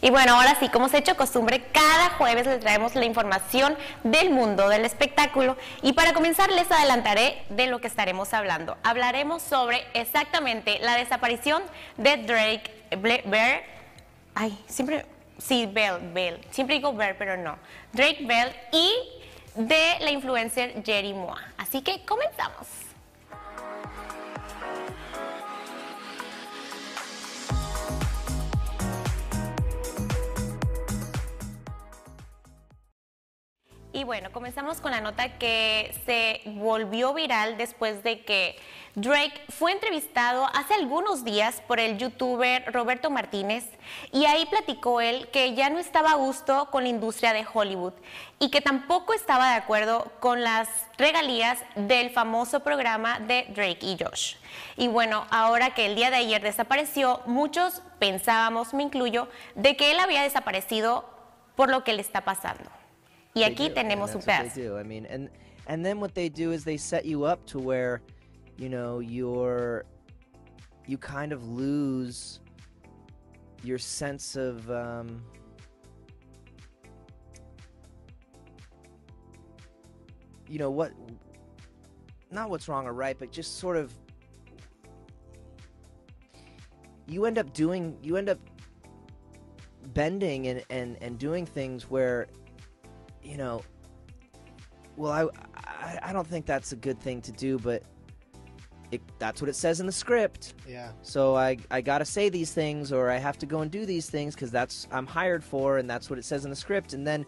Y 0.01 0.11
bueno, 0.11 0.35
ahora 0.35 0.57
sí, 0.61 0.69
como 0.69 0.89
se 0.89 0.97
ha 0.97 1.01
hecho 1.01 1.17
costumbre, 1.17 1.63
cada 1.73 2.11
jueves 2.11 2.47
les 2.47 2.61
traemos 2.61 2.95
la 2.95 3.07
información 3.07 3.77
del 4.05 4.31
mundo 4.31 4.69
del 4.69 4.85
espectáculo. 4.85 5.57
Y 5.83 5.95
para 5.95 6.13
comenzar, 6.13 6.51
les 6.51 6.71
adelantaré 6.71 7.43
de 7.49 7.67
lo 7.67 7.81
que 7.81 7.87
estaremos 7.87 8.35
hablando. 8.35 8.77
Hablaremos 8.83 9.43
sobre 9.43 9.87
exactamente 9.95 10.79
la 10.81 10.97
desaparición 10.97 11.63
de 11.97 12.19
Drake 12.19 12.71
Bear. 13.27 13.63
Ay, 14.35 14.59
siempre. 14.67 15.07
Sí, 15.39 15.67
Bell, 15.67 15.99
Bell. 16.13 16.41
Siempre 16.51 16.77
digo 16.77 16.93
Bear, 16.93 17.17
pero 17.19 17.37
no. 17.37 17.59
Drake 17.93 18.25
Bell 18.27 18.55
y 18.73 18.93
de 19.55 19.97
la 20.01 20.11
influencer 20.11 20.83
Jerry 20.85 21.15
Moa. 21.15 21.43
Así 21.57 21.83
que 21.83 22.05
comenzamos. 22.05 22.86
Y 33.97 34.05
bueno, 34.05 34.31
comenzamos 34.31 34.83
con 34.83 34.91
la 34.91 35.01
nota 35.01 35.39
que 35.39 35.99
se 36.05 36.43
volvió 36.51 37.15
viral 37.15 37.57
después 37.57 38.03
de 38.03 38.27
que 38.27 38.59
Drake 38.95 39.41
fue 39.49 39.73
entrevistado 39.73 40.47
hace 40.53 40.75
algunos 40.75 41.25
días 41.25 41.63
por 41.67 41.81
el 41.81 41.97
youtuber 41.97 42.71
Roberto 42.75 43.09
Martínez 43.09 43.65
y 44.13 44.27
ahí 44.27 44.45
platicó 44.51 45.01
él 45.01 45.29
que 45.29 45.55
ya 45.55 45.71
no 45.71 45.79
estaba 45.79 46.11
a 46.11 46.17
gusto 46.17 46.69
con 46.71 46.83
la 46.83 46.91
industria 46.91 47.33
de 47.33 47.47
Hollywood 47.51 47.95
y 48.39 48.51
que 48.51 48.61
tampoco 48.61 49.15
estaba 49.15 49.53
de 49.53 49.57
acuerdo 49.57 50.13
con 50.21 50.45
las 50.45 50.69
regalías 50.99 51.59
del 51.75 52.11
famoso 52.11 52.61
programa 52.61 53.19
de 53.21 53.47
Drake 53.49 53.79
y 53.81 53.97
Josh. 53.99 54.35
Y 54.77 54.89
bueno, 54.89 55.27
ahora 55.31 55.71
que 55.71 55.87
el 55.87 55.95
día 55.95 56.11
de 56.11 56.17
ayer 56.17 56.43
desapareció, 56.43 57.23
muchos 57.25 57.81
pensábamos, 57.99 58.75
me 58.75 58.83
incluyo, 58.83 59.29
de 59.55 59.75
que 59.75 59.91
él 59.91 60.01
había 60.01 60.23
desaparecido 60.23 61.09
por 61.55 61.71
lo 61.71 61.83
que 61.83 61.95
le 61.95 62.03
está 62.03 62.27
pasando. 62.27 62.71
Y 63.37 63.43
aquí 63.43 63.69
tenemos 63.69 64.15
un 64.15 64.23
pedazo. 64.23 64.81
I 64.81 64.83
mean, 64.83 65.05
and 65.07 65.29
and 65.67 65.85
then 65.85 66.01
what 66.01 66.15
they 66.15 66.31
do 66.31 66.53
is 66.53 66.65
they 66.65 66.79
set 66.79 67.05
you 67.05 67.25
up 67.25 67.45
to 67.47 67.59
where, 67.59 68.01
you 68.57 68.71
know, 68.71 69.01
you're 69.01 69.85
you 70.87 70.97
kind 70.97 71.33
of 71.33 71.47
lose 71.47 72.41
your 73.63 73.77
sense 73.77 74.37
of 74.37 74.71
um, 74.71 75.23
you 80.49 80.59
know 80.59 80.71
what 80.71 80.93
not 82.31 82.49
what's 82.49 82.69
wrong 82.69 82.87
or 82.87 82.93
right 82.93 83.19
but 83.19 83.31
just 83.31 83.59
sort 83.59 83.77
of 83.77 83.93
you 87.07 87.27
end 87.27 87.39
up 87.39 87.53
doing 87.53 87.97
you 88.03 88.17
end 88.17 88.29
up 88.29 88.39
bending 89.93 90.47
and 90.47 90.63
and, 90.71 90.97
and 91.01 91.19
doing 91.19 91.45
things 91.45 91.91
where 91.91 92.29
you 93.27 93.37
know, 93.37 93.63
well, 94.97 95.13
I, 95.13 95.27
I, 95.57 95.99
I 96.05 96.13
don't 96.13 96.27
think 96.27 96.47
that's 96.47 96.73
a 96.73 96.77
good 96.77 97.01
thing 97.01 97.21
to 97.23 97.33
do, 97.33 97.59
but 97.59 97.83
it, 98.93 99.03
that's 99.19 99.41
what 99.43 99.49
it 99.49 99.57
says 99.57 99.81
in 99.81 99.87
the 99.87 99.93
script. 99.93 100.55
Yeah. 100.67 100.93
So 101.03 101.35
I, 101.35 101.59
I 101.71 101.81
got 101.81 101.99
to 101.99 102.05
say 102.05 102.29
these 102.29 102.53
things, 102.53 102.93
or 102.93 103.11
I 103.11 103.19
have 103.19 103.37
to 103.39 103.47
go 103.47 103.61
and 103.61 103.71
do 103.71 103.85
these 103.85 104.09
things 104.09 104.35
because 104.35 104.51
that's 104.51 104.87
I'm 104.93 105.07
hired 105.07 105.43
for, 105.45 105.79
and 105.79 105.91
that's 105.91 106.09
what 106.09 106.19
it 106.19 106.25
says 106.25 106.45
in 106.45 106.51
the 106.51 106.57
script. 106.57 106.93
And 106.95 107.05
then 107.07 107.27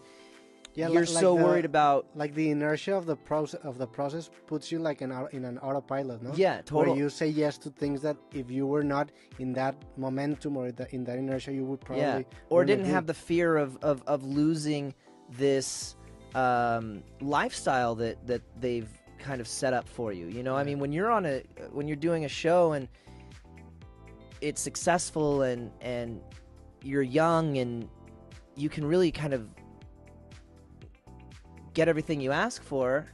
Yeah, 0.73 0.87
you're 0.87 1.01
like 1.01 1.09
so 1.09 1.35
the- 1.35 1.43
worried 1.43 1.65
about 1.65 2.07
like 2.15 2.33
the 2.33 2.49
inertia 2.49 2.95
of 2.95 3.05
the 3.05 3.17
process 3.17 3.59
of 3.63 3.77
the 3.77 3.85
process 3.85 4.29
puts 4.47 4.71
you 4.71 4.79
like 4.79 5.01
an 5.01 5.11
in 5.33 5.43
an 5.45 5.57
autopilot, 5.59 6.23
no? 6.23 6.31
Yeah, 6.33 6.61
total. 6.61 6.93
Where 6.93 7.03
you 7.03 7.09
say 7.09 7.27
yes 7.27 7.57
to 7.59 7.69
things 7.69 8.01
that 8.01 8.15
if 8.33 8.49
you 8.49 8.65
were 8.65 8.83
not 8.83 9.11
in 9.37 9.51
that 9.53 9.75
momentum 9.97 10.55
or 10.57 10.71
the, 10.71 10.87
in 10.95 11.03
that 11.03 11.17
inertia, 11.19 11.51
you 11.53 11.65
would 11.65 11.81
probably 11.81 12.03
yeah, 12.03 12.21
or 12.49 12.63
didn't 12.65 12.85
have 12.85 13.05
the 13.05 13.13
fear 13.13 13.57
of 13.57 13.77
of, 13.83 14.01
of 14.07 14.23
losing 14.23 14.93
this 15.31 15.95
um, 16.35 17.03
lifestyle 17.21 17.95
that 17.95 18.25
that 18.27 18.41
they've 18.59 18.89
kind 19.17 19.41
of 19.41 19.47
set 19.47 19.73
up 19.73 19.87
for 19.87 20.13
you. 20.13 20.27
You 20.27 20.43
know, 20.43 20.55
I 20.55 20.63
mean, 20.63 20.79
when 20.79 20.91
you're 20.91 21.11
on 21.11 21.25
a 21.25 21.43
when 21.71 21.87
you're 21.87 21.97
doing 21.97 22.25
a 22.25 22.29
show 22.29 22.73
and 22.73 22.87
it's 24.41 24.61
successful 24.61 25.43
and 25.43 25.71
and 25.81 26.21
you're 26.83 27.01
young 27.01 27.57
and 27.57 27.89
you 28.55 28.69
can 28.69 28.85
really 28.85 29.11
kind 29.11 29.33
of 29.33 29.47
get 31.73 31.87
everything 31.87 32.19
you 32.19 32.31
ask 32.31 32.63
for 32.63 33.05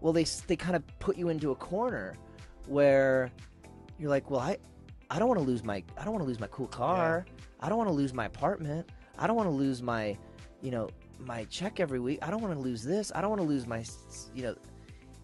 well 0.00 0.12
they 0.12 0.24
they 0.46 0.56
kind 0.56 0.76
of 0.76 0.82
put 0.98 1.16
you 1.16 1.28
into 1.28 1.50
a 1.50 1.54
corner 1.56 2.16
where 2.66 3.30
you're 3.98 4.08
like 4.08 4.30
well 4.30 4.40
i 4.40 4.56
i 5.10 5.18
don't 5.18 5.28
want 5.28 5.38
to 5.38 5.44
lose 5.44 5.64
my 5.64 5.82
i 5.98 6.04
don't 6.04 6.12
want 6.12 6.22
to 6.22 6.26
lose 6.28 6.40
my 6.40 6.46
cool 6.48 6.68
car. 6.68 7.26
I 7.60 7.68
don't 7.68 7.78
want 7.78 7.88
to 7.88 7.94
lose 7.94 8.12
my 8.12 8.26
apartment. 8.26 8.88
I 9.18 9.26
don't 9.26 9.36
want 9.36 9.48
to 9.48 9.54
lose 9.54 9.82
my 9.82 10.16
you 10.62 10.70
know 10.70 10.88
my 11.18 11.44
check 11.44 11.80
every 11.80 11.98
week 11.98 12.18
i 12.22 12.30
don't 12.30 12.42
want 12.42 12.52
to 12.54 12.60
lose 12.60 12.82
this 12.82 13.10
i 13.14 13.20
don't 13.20 13.30
want 13.30 13.40
to 13.40 13.46
lose 13.48 13.66
my 13.66 13.80
s- 13.80 14.30
you 14.34 14.42
know 14.42 14.54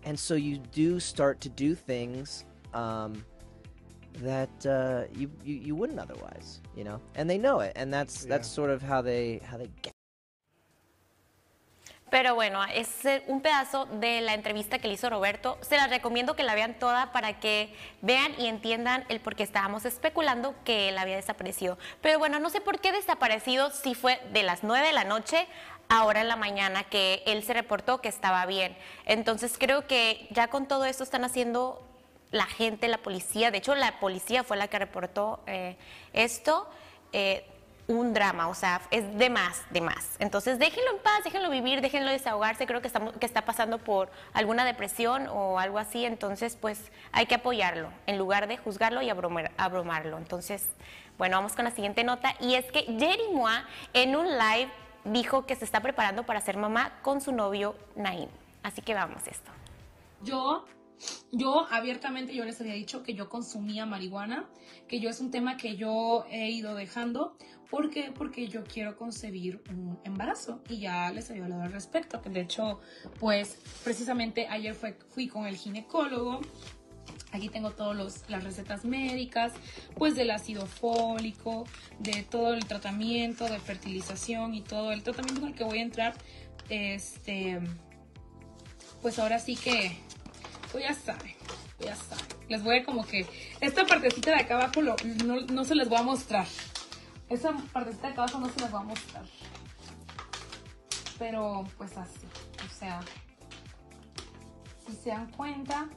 and 0.04 0.18
so 0.18 0.34
you 0.34 0.58
do 0.72 0.98
start 0.98 1.40
to 1.40 1.48
do 1.48 1.74
things 1.74 2.44
um, 2.74 3.24
that 4.22 4.66
uh, 4.66 5.04
you, 5.14 5.30
you 5.44 5.54
you 5.54 5.74
wouldn't 5.74 5.98
otherwise 5.98 6.60
you 6.76 6.84
know 6.84 7.00
and 7.14 7.28
they 7.28 7.38
know 7.38 7.60
it 7.60 7.72
and 7.76 7.92
that's 7.92 8.24
that's 8.24 8.48
sort 8.48 8.70
of 8.70 8.82
how 8.82 9.00
they 9.02 9.40
how 9.44 9.56
they 9.56 9.68
get 9.82 9.92
Pero 12.10 12.34
bueno, 12.34 12.62
es 12.64 12.88
un 13.26 13.40
pedazo 13.40 13.86
de 13.86 14.20
la 14.20 14.34
entrevista 14.34 14.78
que 14.78 14.86
le 14.86 14.92
hizo 14.92 15.08
Roberto. 15.08 15.56
Se 15.62 15.78
las 15.78 15.88
recomiendo 15.88 16.36
que 16.36 16.42
la 16.42 16.54
vean 16.54 16.78
toda 16.78 17.10
para 17.10 17.40
que 17.40 17.74
vean 18.02 18.34
y 18.38 18.48
entiendan 18.48 19.06
el 19.08 19.18
por 19.20 19.34
qué 19.34 19.42
estábamos 19.44 19.86
especulando 19.86 20.54
que 20.62 20.90
él 20.90 20.98
había 20.98 21.16
desaparecido. 21.16 21.78
Pero 22.02 22.18
bueno, 22.18 22.38
no 22.38 22.50
sé 22.50 22.60
por 22.60 22.80
qué 22.80 22.92
desaparecido 22.92 23.70
si 23.70 23.94
fue 23.94 24.20
de 24.30 24.42
las 24.42 24.62
9 24.62 24.88
de 24.88 24.92
la 24.92 25.04
noche 25.04 25.48
ahora 25.92 26.22
en 26.22 26.28
la 26.28 26.36
mañana 26.36 26.84
que 26.84 27.22
él 27.26 27.42
se 27.44 27.52
reportó 27.52 28.00
que 28.00 28.08
estaba 28.08 28.46
bien. 28.46 28.74
Entonces 29.04 29.56
creo 29.58 29.86
que 29.86 30.26
ya 30.30 30.48
con 30.48 30.66
todo 30.66 30.86
esto 30.86 31.04
están 31.04 31.22
haciendo 31.22 31.86
la 32.30 32.46
gente, 32.46 32.88
la 32.88 32.96
policía, 32.96 33.50
de 33.50 33.58
hecho 33.58 33.74
la 33.74 34.00
policía 34.00 34.42
fue 34.42 34.56
la 34.56 34.68
que 34.68 34.78
reportó 34.78 35.40
eh, 35.46 35.76
esto. 36.14 36.68
eh, 37.12 37.46
un 37.88 38.14
drama, 38.14 38.48
o 38.48 38.54
sea, 38.54 38.80
es 38.92 39.18
de 39.18 39.28
más, 39.28 39.60
de 39.70 39.80
más. 39.80 40.16
Entonces, 40.20 40.58
déjenlo 40.58 40.92
en 40.92 40.98
paz, 40.98 41.24
déjenlo 41.24 41.50
vivir, 41.50 41.80
déjenlo 41.80 42.10
desahogarse. 42.10 42.64
Creo 42.64 42.80
que, 42.80 42.86
estamos, 42.86 43.12
que 43.18 43.26
está 43.26 43.44
pasando 43.44 43.78
por 43.78 44.08
alguna 44.32 44.64
depresión 44.64 45.26
o 45.28 45.58
algo 45.58 45.78
así. 45.78 46.06
Entonces, 46.06 46.56
pues 46.58 46.92
hay 47.10 47.26
que 47.26 47.34
apoyarlo 47.34 47.88
en 48.06 48.18
lugar 48.18 48.46
de 48.46 48.56
juzgarlo 48.56 49.02
y 49.02 49.10
abrumarlo. 49.10 50.16
Entonces, 50.16 50.68
bueno, 51.18 51.36
vamos 51.36 51.54
con 51.54 51.64
la 51.64 51.72
siguiente 51.72 52.04
nota. 52.04 52.34
Y 52.40 52.54
es 52.54 52.70
que 52.70 52.84
Jerry 52.84 53.28
Moa 53.32 53.66
en 53.92 54.14
un 54.16 54.26
live 54.26 54.70
dijo 55.04 55.46
que 55.46 55.56
se 55.56 55.64
está 55.64 55.80
preparando 55.80 56.24
para 56.24 56.40
ser 56.40 56.56
mamá 56.56 57.00
con 57.02 57.20
su 57.20 57.32
novio 57.32 57.76
Naim. 57.96 58.28
Así 58.62 58.82
que 58.82 58.94
vamos 58.94 59.26
esto. 59.26 59.50
Yo, 60.22 60.64
yo 61.32 61.66
abiertamente 61.70 62.34
yo 62.34 62.44
les 62.44 62.60
había 62.60 62.74
dicho 62.74 63.02
que 63.02 63.14
yo 63.14 63.28
consumía 63.28 63.86
marihuana, 63.86 64.48
que 64.86 65.00
yo 65.00 65.10
es 65.10 65.20
un 65.20 65.30
tema 65.30 65.56
que 65.56 65.76
yo 65.76 66.24
he 66.30 66.50
ido 66.50 66.74
dejando. 66.74 67.36
¿Por 67.70 67.90
qué? 67.90 68.12
Porque 68.14 68.48
yo 68.48 68.64
quiero 68.64 68.96
concebir 68.96 69.62
un 69.70 69.98
embarazo 70.04 70.60
y 70.68 70.80
ya 70.80 71.10
les 71.10 71.30
había 71.30 71.44
hablado 71.44 71.62
al 71.62 71.72
respecto. 71.72 72.20
Que 72.20 72.28
de 72.28 72.42
hecho, 72.42 72.80
pues 73.18 73.58
precisamente 73.82 74.46
ayer 74.46 74.74
fue, 74.74 74.98
fui 75.08 75.26
con 75.26 75.46
el 75.46 75.56
ginecólogo. 75.56 76.40
Aquí 77.32 77.48
tengo 77.48 77.70
todas 77.70 78.28
las 78.28 78.44
recetas 78.44 78.84
médicas, 78.84 79.52
pues 79.96 80.14
del 80.14 80.30
ácido 80.30 80.66
fólico, 80.66 81.64
de 81.98 82.22
todo 82.22 82.52
el 82.52 82.66
tratamiento 82.66 83.46
de 83.46 83.58
fertilización 83.58 84.54
y 84.54 84.60
todo 84.60 84.92
el 84.92 85.02
tratamiento 85.02 85.40
con 85.40 85.50
el 85.50 85.56
que 85.56 85.64
voy 85.64 85.78
a 85.78 85.82
entrar. 85.82 86.14
Este, 86.68 87.58
pues 89.00 89.18
ahora 89.18 89.38
sí 89.38 89.56
que, 89.56 89.96
pues 90.70 90.84
ya 90.84 90.94
saben, 90.94 91.34
ya 91.80 91.96
saben. 91.96 92.24
Les 92.48 92.62
voy 92.62 92.78
a 92.78 92.84
como 92.84 93.06
que, 93.06 93.26
esta 93.60 93.86
partecita 93.86 94.32
de 94.32 94.36
acá 94.36 94.56
abajo 94.56 94.82
no, 94.82 94.94
no 95.40 95.64
se 95.64 95.74
les 95.74 95.88
voy 95.88 95.98
a 95.98 96.02
mostrar. 96.02 96.46
Esa 97.30 97.52
partecita 97.72 98.08
de 98.08 98.12
acá 98.12 98.22
abajo 98.24 98.40
no 98.40 98.50
se 98.50 98.60
les 98.60 98.70
voy 98.70 98.80
a 98.80 98.84
mostrar. 98.84 99.24
Pero 101.18 101.64
pues 101.78 101.96
así, 101.96 102.26
o 102.62 102.78
sea, 102.78 103.00
si 104.86 104.92
se 104.96 105.10
dan 105.10 105.30
cuenta, 105.30 105.88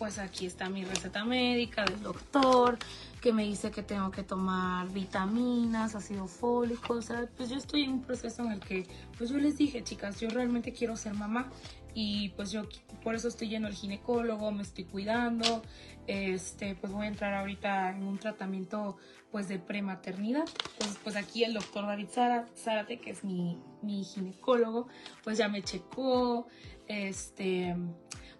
pues 0.00 0.18
aquí 0.18 0.46
está 0.46 0.70
mi 0.70 0.82
receta 0.82 1.26
médica 1.26 1.84
del 1.84 2.02
doctor, 2.02 2.78
que 3.20 3.34
me 3.34 3.44
dice 3.44 3.70
que 3.70 3.82
tengo 3.82 4.10
que 4.10 4.22
tomar 4.22 4.88
vitaminas, 4.88 5.94
ácido 5.94 6.26
fólico, 6.26 6.94
o 6.94 7.02
sea, 7.02 7.28
pues 7.36 7.50
yo 7.50 7.58
estoy 7.58 7.82
en 7.82 7.90
un 7.92 8.02
proceso 8.02 8.42
en 8.42 8.52
el 8.52 8.60
que, 8.60 8.86
pues 9.18 9.28
yo 9.28 9.36
les 9.36 9.58
dije, 9.58 9.84
chicas, 9.84 10.18
yo 10.18 10.30
realmente 10.30 10.72
quiero 10.72 10.96
ser 10.96 11.12
mamá 11.12 11.50
y 11.92 12.30
pues 12.30 12.50
yo 12.50 12.62
por 13.04 13.14
eso 13.14 13.28
estoy 13.28 13.50
yendo 13.50 13.68
al 13.68 13.74
ginecólogo, 13.74 14.50
me 14.52 14.62
estoy 14.62 14.84
cuidando, 14.84 15.60
este, 16.06 16.76
pues 16.76 16.94
voy 16.94 17.04
a 17.04 17.08
entrar 17.08 17.34
ahorita 17.34 17.90
en 17.90 18.02
un 18.02 18.16
tratamiento 18.16 18.96
pues 19.30 19.48
de 19.48 19.58
prematernidad. 19.58 20.48
Entonces, 20.72 20.98
pues 21.04 21.14
aquí 21.16 21.44
el 21.44 21.52
doctor 21.52 21.84
David 21.84 22.08
Zárate, 22.08 23.00
que 23.00 23.10
es 23.10 23.22
mi, 23.22 23.58
mi 23.82 24.02
ginecólogo, 24.02 24.88
pues 25.22 25.36
ya 25.36 25.48
me 25.48 25.62
checó, 25.62 26.46
este, 26.88 27.76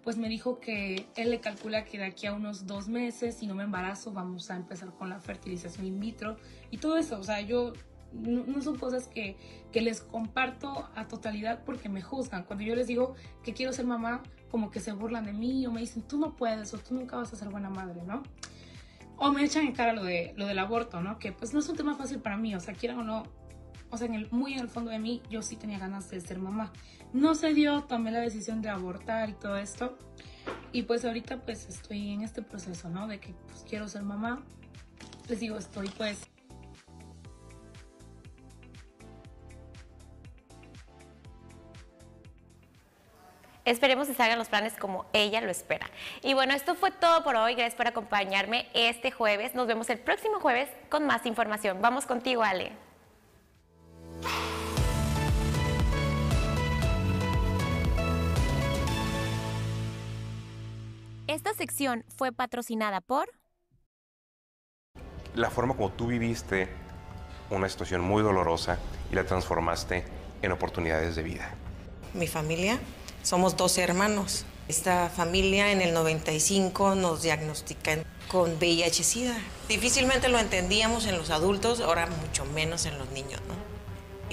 pues 0.03 0.17
me 0.17 0.29
dijo 0.29 0.59
que 0.59 1.07
él 1.15 1.29
le 1.29 1.39
calcula 1.39 1.85
que 1.85 1.97
de 1.97 2.05
aquí 2.05 2.27
a 2.27 2.33
unos 2.33 2.65
dos 2.65 2.87
meses, 2.87 3.35
si 3.35 3.47
no 3.47 3.55
me 3.55 3.63
embarazo, 3.63 4.11
vamos 4.11 4.49
a 4.49 4.55
empezar 4.55 4.91
con 4.93 5.09
la 5.09 5.19
fertilización 5.19 5.85
in 5.85 5.99
vitro 5.99 6.37
y 6.71 6.77
todo 6.77 6.97
eso. 6.97 7.19
O 7.19 7.23
sea, 7.23 7.41
yo 7.41 7.73
no, 8.13 8.61
son 8.61 8.77
cosas 8.77 9.07
que, 9.07 9.37
que, 9.71 9.81
les 9.81 10.01
comparto 10.01 10.89
a 10.95 11.07
totalidad 11.07 11.63
porque 11.65 11.87
me 11.87 12.01
juzgan. 12.01 12.43
Cuando 12.43 12.63
yo 12.63 12.75
les 12.75 12.87
digo 12.87 13.15
que 13.43 13.53
quiero 13.53 13.73
ser 13.73 13.85
mamá, 13.85 14.21
como 14.49 14.71
que 14.71 14.79
se 14.79 14.91
burlan 14.91 15.25
de 15.25 15.33
mí 15.33 15.65
o 15.65 15.71
me 15.71 15.81
dicen, 15.81 16.03
tú 16.03 16.17
no 16.17 16.35
puedes 16.35 16.73
o 16.73 16.77
tú 16.77 16.93
nunca 16.93 17.17
vas 17.17 17.31
a 17.33 17.35
ser 17.35 17.49
buena 17.49 17.69
madre, 17.69 18.01
¿no? 18.03 18.23
O 19.17 19.31
me 19.31 19.43
echan 19.43 19.67
en 19.67 19.73
cara 19.73 19.93
lo, 19.93 20.03
de, 20.03 20.33
lo 20.35 20.47
del 20.47 20.59
aborto, 20.59 21.01
¿no? 21.01 21.19
Que 21.19 21.31
pues 21.31 21.53
no 21.53 21.59
es 21.59 21.69
un 21.69 21.77
tema 21.77 21.95
fácil 21.95 22.19
para 22.19 22.37
mí, 22.37 22.55
o 22.55 22.59
sea, 22.59 22.73
quieran 22.73 22.99
o 22.99 23.03
no, 23.03 23.23
o 23.91 23.97
sea, 23.97 24.07
en 24.07 24.15
el, 24.15 24.31
muy 24.31 24.53
en 24.53 24.59
el 24.59 24.69
fondo 24.69 24.89
de 24.89 24.99
mí, 24.99 25.21
yo 25.29 25.41
sí 25.41 25.57
tenía 25.57 25.77
ganas 25.77 26.09
de 26.09 26.19
ser 26.21 26.39
mamá. 26.39 26.71
No 27.13 27.35
se 27.35 27.53
dio, 27.53 27.83
tomé 27.83 28.11
la 28.11 28.19
decisión 28.19 28.61
de 28.61 28.69
abortar 28.69 29.29
y 29.29 29.33
todo 29.33 29.57
esto. 29.57 29.97
Y 30.71 30.83
pues 30.83 31.03
ahorita 31.03 31.41
pues 31.41 31.67
estoy 31.67 32.11
en 32.11 32.21
este 32.21 32.41
proceso, 32.41 32.89
¿no? 32.89 33.07
De 33.07 33.19
que 33.19 33.33
pues 33.47 33.65
quiero 33.67 33.87
ser 33.89 34.03
mamá. 34.03 34.41
Les 35.27 35.39
digo, 35.39 35.57
estoy 35.57 35.89
pues 35.97 36.31
Esperemos 43.63 44.07
que 44.07 44.15
se 44.15 44.23
hagan 44.23 44.39
los 44.39 44.47
planes 44.47 44.73
como 44.73 45.05
ella 45.13 45.39
lo 45.39 45.51
espera. 45.51 45.87
Y 46.23 46.33
bueno, 46.33 46.53
esto 46.53 46.73
fue 46.73 46.89
todo 46.89 47.23
por 47.23 47.35
hoy. 47.35 47.53
Gracias 47.53 47.75
por 47.75 47.87
acompañarme 47.87 48.67
este 48.73 49.11
jueves. 49.11 49.53
Nos 49.53 49.67
vemos 49.67 49.89
el 49.91 49.99
próximo 49.99 50.39
jueves 50.39 50.67
con 50.89 51.05
más 51.05 51.25
información. 51.25 51.79
Vamos 51.79 52.07
contigo, 52.07 52.41
Ale. 52.41 52.71
Esta 61.27 61.53
sección 61.53 62.03
fue 62.17 62.31
patrocinada 62.31 62.99
por... 62.99 63.31
La 65.33 65.49
forma 65.49 65.75
como 65.75 65.91
tú 65.91 66.07
viviste 66.07 66.67
una 67.49 67.69
situación 67.69 68.01
muy 68.01 68.21
dolorosa 68.21 68.79
y 69.11 69.15
la 69.15 69.23
transformaste 69.23 70.03
en 70.41 70.51
oportunidades 70.51 71.15
de 71.15 71.23
vida. 71.23 71.49
Mi 72.13 72.27
familia 72.27 72.79
somos 73.23 73.55
12 73.55 73.81
hermanos. 73.81 74.45
Esta 74.67 75.09
familia 75.09 75.71
en 75.71 75.81
el 75.81 75.93
95 75.93 76.95
nos 76.95 77.21
diagnostican 77.21 78.03
con 78.29 78.57
VIH-Sida. 78.57 79.37
Difícilmente 79.67 80.29
lo 80.29 80.39
entendíamos 80.39 81.05
en 81.05 81.17
los 81.17 81.29
adultos, 81.29 81.81
ahora 81.81 82.07
mucho 82.07 82.45
menos 82.45 82.85
en 82.85 82.97
los 82.97 83.09
niños, 83.11 83.41
¿no? 83.47 83.60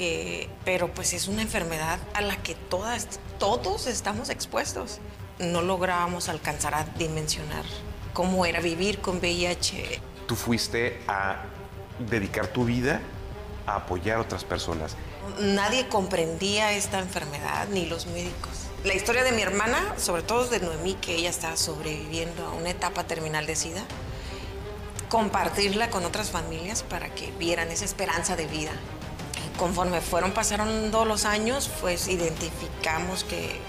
Eh, 0.00 0.48
pero 0.64 0.94
pues 0.94 1.12
es 1.12 1.26
una 1.26 1.42
enfermedad 1.42 1.98
a 2.14 2.20
la 2.20 2.36
que 2.36 2.54
todas, 2.54 3.18
todos 3.40 3.88
estamos 3.88 4.30
expuestos. 4.30 5.00
No 5.40 5.60
lográbamos 5.60 6.28
alcanzar 6.28 6.74
a 6.76 6.84
dimensionar 6.84 7.64
cómo 8.12 8.46
era 8.46 8.60
vivir 8.60 9.00
con 9.00 9.18
VIH. 9.18 10.00
Tú 10.28 10.36
fuiste 10.36 11.00
a 11.08 11.42
dedicar 11.98 12.46
tu 12.46 12.64
vida 12.64 13.00
a 13.66 13.74
apoyar 13.76 14.18
a 14.18 14.20
otras 14.20 14.44
personas. 14.44 14.94
Nadie 15.40 15.88
comprendía 15.88 16.72
esta 16.72 17.00
enfermedad, 17.00 17.66
ni 17.68 17.86
los 17.86 18.06
médicos. 18.06 18.52
La 18.84 18.94
historia 18.94 19.24
de 19.24 19.32
mi 19.32 19.42
hermana, 19.42 19.94
sobre 19.98 20.22
todo 20.22 20.46
de 20.46 20.60
Noemí, 20.60 20.94
que 20.94 21.16
ella 21.16 21.30
está 21.30 21.56
sobreviviendo 21.56 22.46
a 22.46 22.52
una 22.52 22.70
etapa 22.70 23.04
terminal 23.04 23.46
de 23.46 23.56
SIDA, 23.56 23.82
compartirla 25.08 25.90
con 25.90 26.04
otras 26.04 26.30
familias 26.30 26.84
para 26.84 27.12
que 27.12 27.32
vieran 27.32 27.70
esa 27.72 27.84
esperanza 27.84 28.36
de 28.36 28.46
vida. 28.46 28.70
Conforme 29.58 30.00
fueron 30.00 30.30
pasando 30.30 31.04
los 31.04 31.24
años, 31.24 31.68
pues 31.80 32.06
identificamos 32.06 33.24
que 33.24 33.60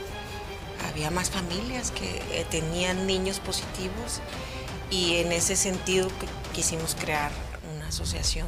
había 0.88 1.10
más 1.10 1.32
familias 1.32 1.90
que 1.90 2.22
eh, 2.32 2.46
tenían 2.52 3.08
niños 3.08 3.40
positivos 3.40 4.22
y 4.92 5.16
en 5.18 5.32
ese 5.32 5.56
sentido 5.56 6.08
quisimos 6.54 6.94
crear 6.94 7.32
una 7.76 7.88
asociación. 7.88 8.48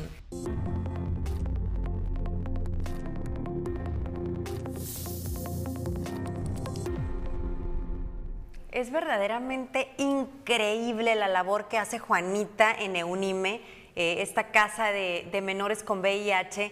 Es 8.71 8.91
verdaderamente 8.91 9.89
increíble 9.97 11.15
la 11.15 11.27
labor 11.27 11.67
que 11.67 11.80
hace 11.80 11.97
Juanita 11.97 12.71
en 12.71 12.95
Eunime, 12.95 13.62
eh, 13.95 14.21
esta 14.21 14.51
casa 14.51 14.91
de, 14.91 15.41
menores 15.43 15.84
con 15.84 15.99
VIH 15.99 16.71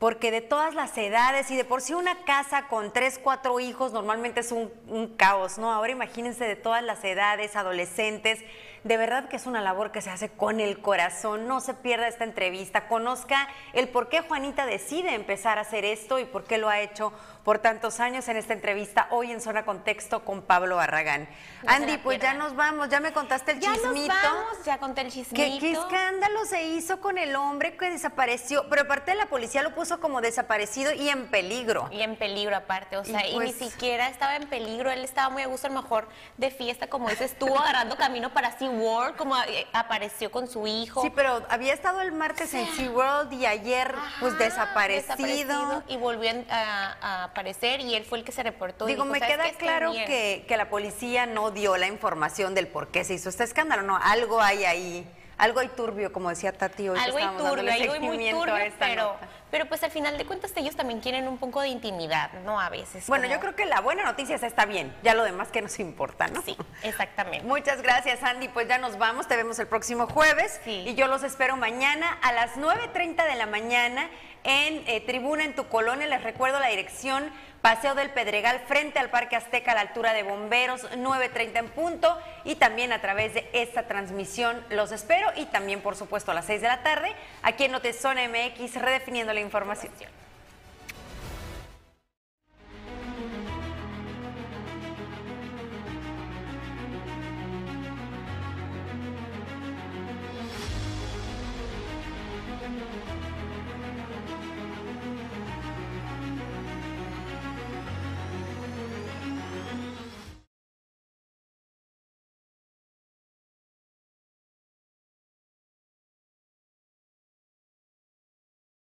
porque 0.00 0.30
de 0.30 0.40
todas 0.40 0.74
las 0.74 0.96
edades 0.96 1.50
y 1.50 1.56
de 1.56 1.64
por 1.66 1.82
sí 1.82 1.92
una 1.92 2.24
casa 2.24 2.68
con 2.68 2.90
tres, 2.90 3.20
cuatro 3.22 3.60
hijos 3.60 3.92
normalmente 3.92 4.40
es 4.40 4.50
un, 4.50 4.72
un, 4.88 5.08
caos, 5.08 5.58
¿no? 5.58 5.70
Ahora 5.70 5.92
imagínense 5.92 6.46
de 6.46 6.56
todas 6.56 6.82
las 6.82 7.04
edades, 7.04 7.54
adolescentes, 7.54 8.40
de 8.84 8.96
verdad 8.96 9.28
que 9.28 9.36
es 9.36 9.46
una 9.46 9.60
labor 9.60 9.92
que 9.92 10.02
se 10.02 10.10
hace 10.10 10.28
con 10.28 10.60
el 10.60 10.80
corazón. 10.80 11.46
No 11.46 11.60
se 11.60 11.74
pierda 11.74 12.08
esta 12.08 12.24
entrevista, 12.24 12.88
conozca 12.88 13.48
el 13.72 13.88
por 13.88 14.08
qué 14.08 14.20
Juanita 14.20 14.66
decide 14.66 15.14
empezar 15.14 15.58
a 15.58 15.62
hacer 15.62 15.84
esto 15.84 16.18
y 16.18 16.24
por 16.24 16.44
qué 16.44 16.58
lo 16.58 16.68
ha 16.68 16.80
hecho 16.80 17.12
por 17.44 17.58
tantos 17.58 18.00
años 18.00 18.28
en 18.28 18.36
esta 18.36 18.52
entrevista 18.52 19.08
hoy 19.10 19.32
en 19.32 19.40
Zona 19.40 19.64
Contexto 19.64 20.24
con 20.24 20.42
Pablo 20.42 20.76
Barragán. 20.76 21.28
Andy, 21.66 21.98
pues 21.98 22.20
ya 22.20 22.34
nos 22.34 22.54
vamos, 22.54 22.88
ya 22.88 23.00
me 23.00 23.12
contaste 23.12 23.52
el 23.52 23.60
ya 23.60 23.72
chismito. 23.72 24.12
Nos 24.14 24.22
vamos, 24.22 24.64
ya 24.64 24.78
conté 24.78 25.00
el 25.02 25.10
chismito. 25.10 25.34
¿Qué, 25.34 25.58
¿Qué, 25.58 25.72
escándalo 25.72 26.44
se 26.44 26.64
hizo 26.64 27.00
con 27.00 27.18
el 27.18 27.34
hombre 27.36 27.76
que 27.76 27.90
desapareció? 27.90 28.68
Pero 28.68 28.82
aparte 28.82 29.14
la 29.14 29.26
policía 29.26 29.62
lo 29.62 29.74
puso 29.74 30.00
como 30.00 30.20
desaparecido 30.20 30.92
y 30.92 31.08
en 31.08 31.28
peligro. 31.28 31.88
Y 31.90 32.02
en 32.02 32.16
peligro 32.16 32.56
aparte, 32.56 32.96
o 32.96 33.04
sea, 33.04 33.26
y, 33.26 33.38
ni 33.38 33.52
pues 33.52 33.56
siquiera 33.56 34.08
estaba 34.08 34.36
en 34.36 34.48
peligro, 34.48 34.90
él 34.90 35.02
estaba 35.02 35.30
muy 35.30 35.42
a 35.42 35.46
gusto, 35.46 35.66
a 35.66 35.70
lo 35.70 35.82
mejor 35.82 36.08
de 36.36 36.50
fiesta, 36.50 36.88
como 36.88 37.08
dices, 37.08 37.32
estuvo 37.32 37.58
agarrando 37.58 37.96
camino 37.96 38.32
para 38.32 38.56
SeaWorld, 38.70 39.16
como 39.16 39.36
eh, 39.36 39.66
apareció 39.72 40.30
con 40.30 40.48
su 40.48 40.66
hijo. 40.66 41.02
Sí, 41.02 41.10
pero 41.14 41.42
había 41.48 41.74
estado 41.74 42.00
el 42.00 42.12
martes 42.12 42.52
en 42.54 42.66
SeaWorld 42.66 43.32
y 43.32 43.46
ayer 43.46 43.94
pues 44.20 44.38
desaparecido. 44.38 45.82
y 45.88 45.96
volvió 45.96 46.30
a, 46.50 46.96
a 47.00 47.24
aparecer 47.24 47.80
y 47.80 47.94
él 47.94 48.04
fue 48.04 48.18
el 48.18 48.24
que 48.24 48.32
se 48.32 48.42
reportó. 48.42 48.86
Digo, 48.86 49.04
me 49.04 49.20
queda 49.20 49.50
claro 49.52 49.92
que, 49.92 50.44
que, 50.46 50.56
la 50.56 50.68
policía 50.68 51.26
no 51.26 51.50
dio 51.50 51.76
la 51.76 51.86
información 51.86 52.54
del 52.54 52.68
por 52.68 52.88
qué 52.88 53.04
se 53.04 53.14
hizo 53.14 53.28
este 53.28 53.44
escándalo, 53.44 53.82
no, 53.82 53.96
algo 53.96 54.40
hay 54.40 54.64
ahí, 54.64 55.06
algo 55.40 55.66
turbio, 55.70 56.12
como 56.12 56.28
decía 56.28 56.52
Tati 56.52 56.88
hoy. 56.88 56.98
Algo 56.98 57.18
turbio, 57.38 57.72
algo 57.72 58.00
muy 58.00 58.30
turbio, 58.30 58.54
pero, 58.78 59.16
pero 59.50 59.66
pues 59.66 59.82
al 59.82 59.90
final 59.90 60.18
de 60.18 60.26
cuentas 60.26 60.52
ellos 60.56 60.76
también 60.76 61.00
quieren 61.00 61.26
un 61.26 61.38
poco 61.38 61.62
de 61.62 61.68
intimidad, 61.68 62.30
¿no? 62.44 62.60
A 62.60 62.68
veces. 62.68 63.06
Bueno, 63.06 63.26
yo 63.26 63.40
creo 63.40 63.56
que 63.56 63.64
la 63.64 63.80
buena 63.80 64.04
noticia 64.04 64.36
es 64.36 64.42
está 64.42 64.66
bien, 64.66 64.94
ya 65.02 65.14
lo 65.14 65.24
demás 65.24 65.48
que 65.48 65.62
nos 65.62 65.78
importa, 65.80 66.26
¿no? 66.28 66.42
Sí, 66.42 66.56
exactamente. 66.82 67.46
Muchas 67.46 67.80
gracias, 67.80 68.22
Andy, 68.22 68.48
pues 68.48 68.68
ya 68.68 68.78
nos 68.78 68.98
vamos, 68.98 69.28
te 69.28 69.36
vemos 69.36 69.58
el 69.58 69.66
próximo 69.66 70.06
jueves 70.06 70.60
y 70.66 70.94
yo 70.94 71.06
los 71.06 71.22
espero 71.22 71.56
mañana 71.56 72.18
a 72.22 72.32
las 72.32 72.56
9.30 72.56 73.26
de 73.26 73.34
la 73.36 73.46
mañana 73.46 74.10
en 74.44 74.82
eh, 74.86 75.02
Tribuna 75.06 75.44
en 75.44 75.54
tu 75.54 75.68
colonia, 75.68 76.06
les 76.06 76.22
recuerdo 76.22 76.60
la 76.60 76.68
dirección 76.68 77.30
Paseo 77.62 77.94
del 77.94 78.08
Pedregal 78.08 78.60
frente 78.66 78.98
al 78.98 79.10
Parque 79.10 79.36
Azteca 79.36 79.72
a 79.72 79.74
la 79.74 79.82
altura 79.82 80.14
de 80.14 80.22
Bomberos, 80.22 80.90
9.30 80.92 81.58
en 81.58 81.68
punto 81.68 82.18
y 82.44 82.54
también 82.54 82.90
a 82.92 83.02
través 83.02 83.34
de 83.34 83.50
esta 83.52 83.86
transmisión 83.86 84.64
los 84.70 84.92
espero 84.92 85.28
y 85.36 85.44
también 85.46 85.82
por 85.82 85.94
supuesto 85.94 86.30
a 86.30 86.34
las 86.34 86.46
6 86.46 86.62
de 86.62 86.68
la 86.68 86.82
tarde 86.82 87.14
aquí 87.42 87.64
en 87.64 87.72
Notezona 87.72 88.22
MX 88.28 88.76
redefiniendo 88.76 89.34
la 89.34 89.40
información. 89.40 90.10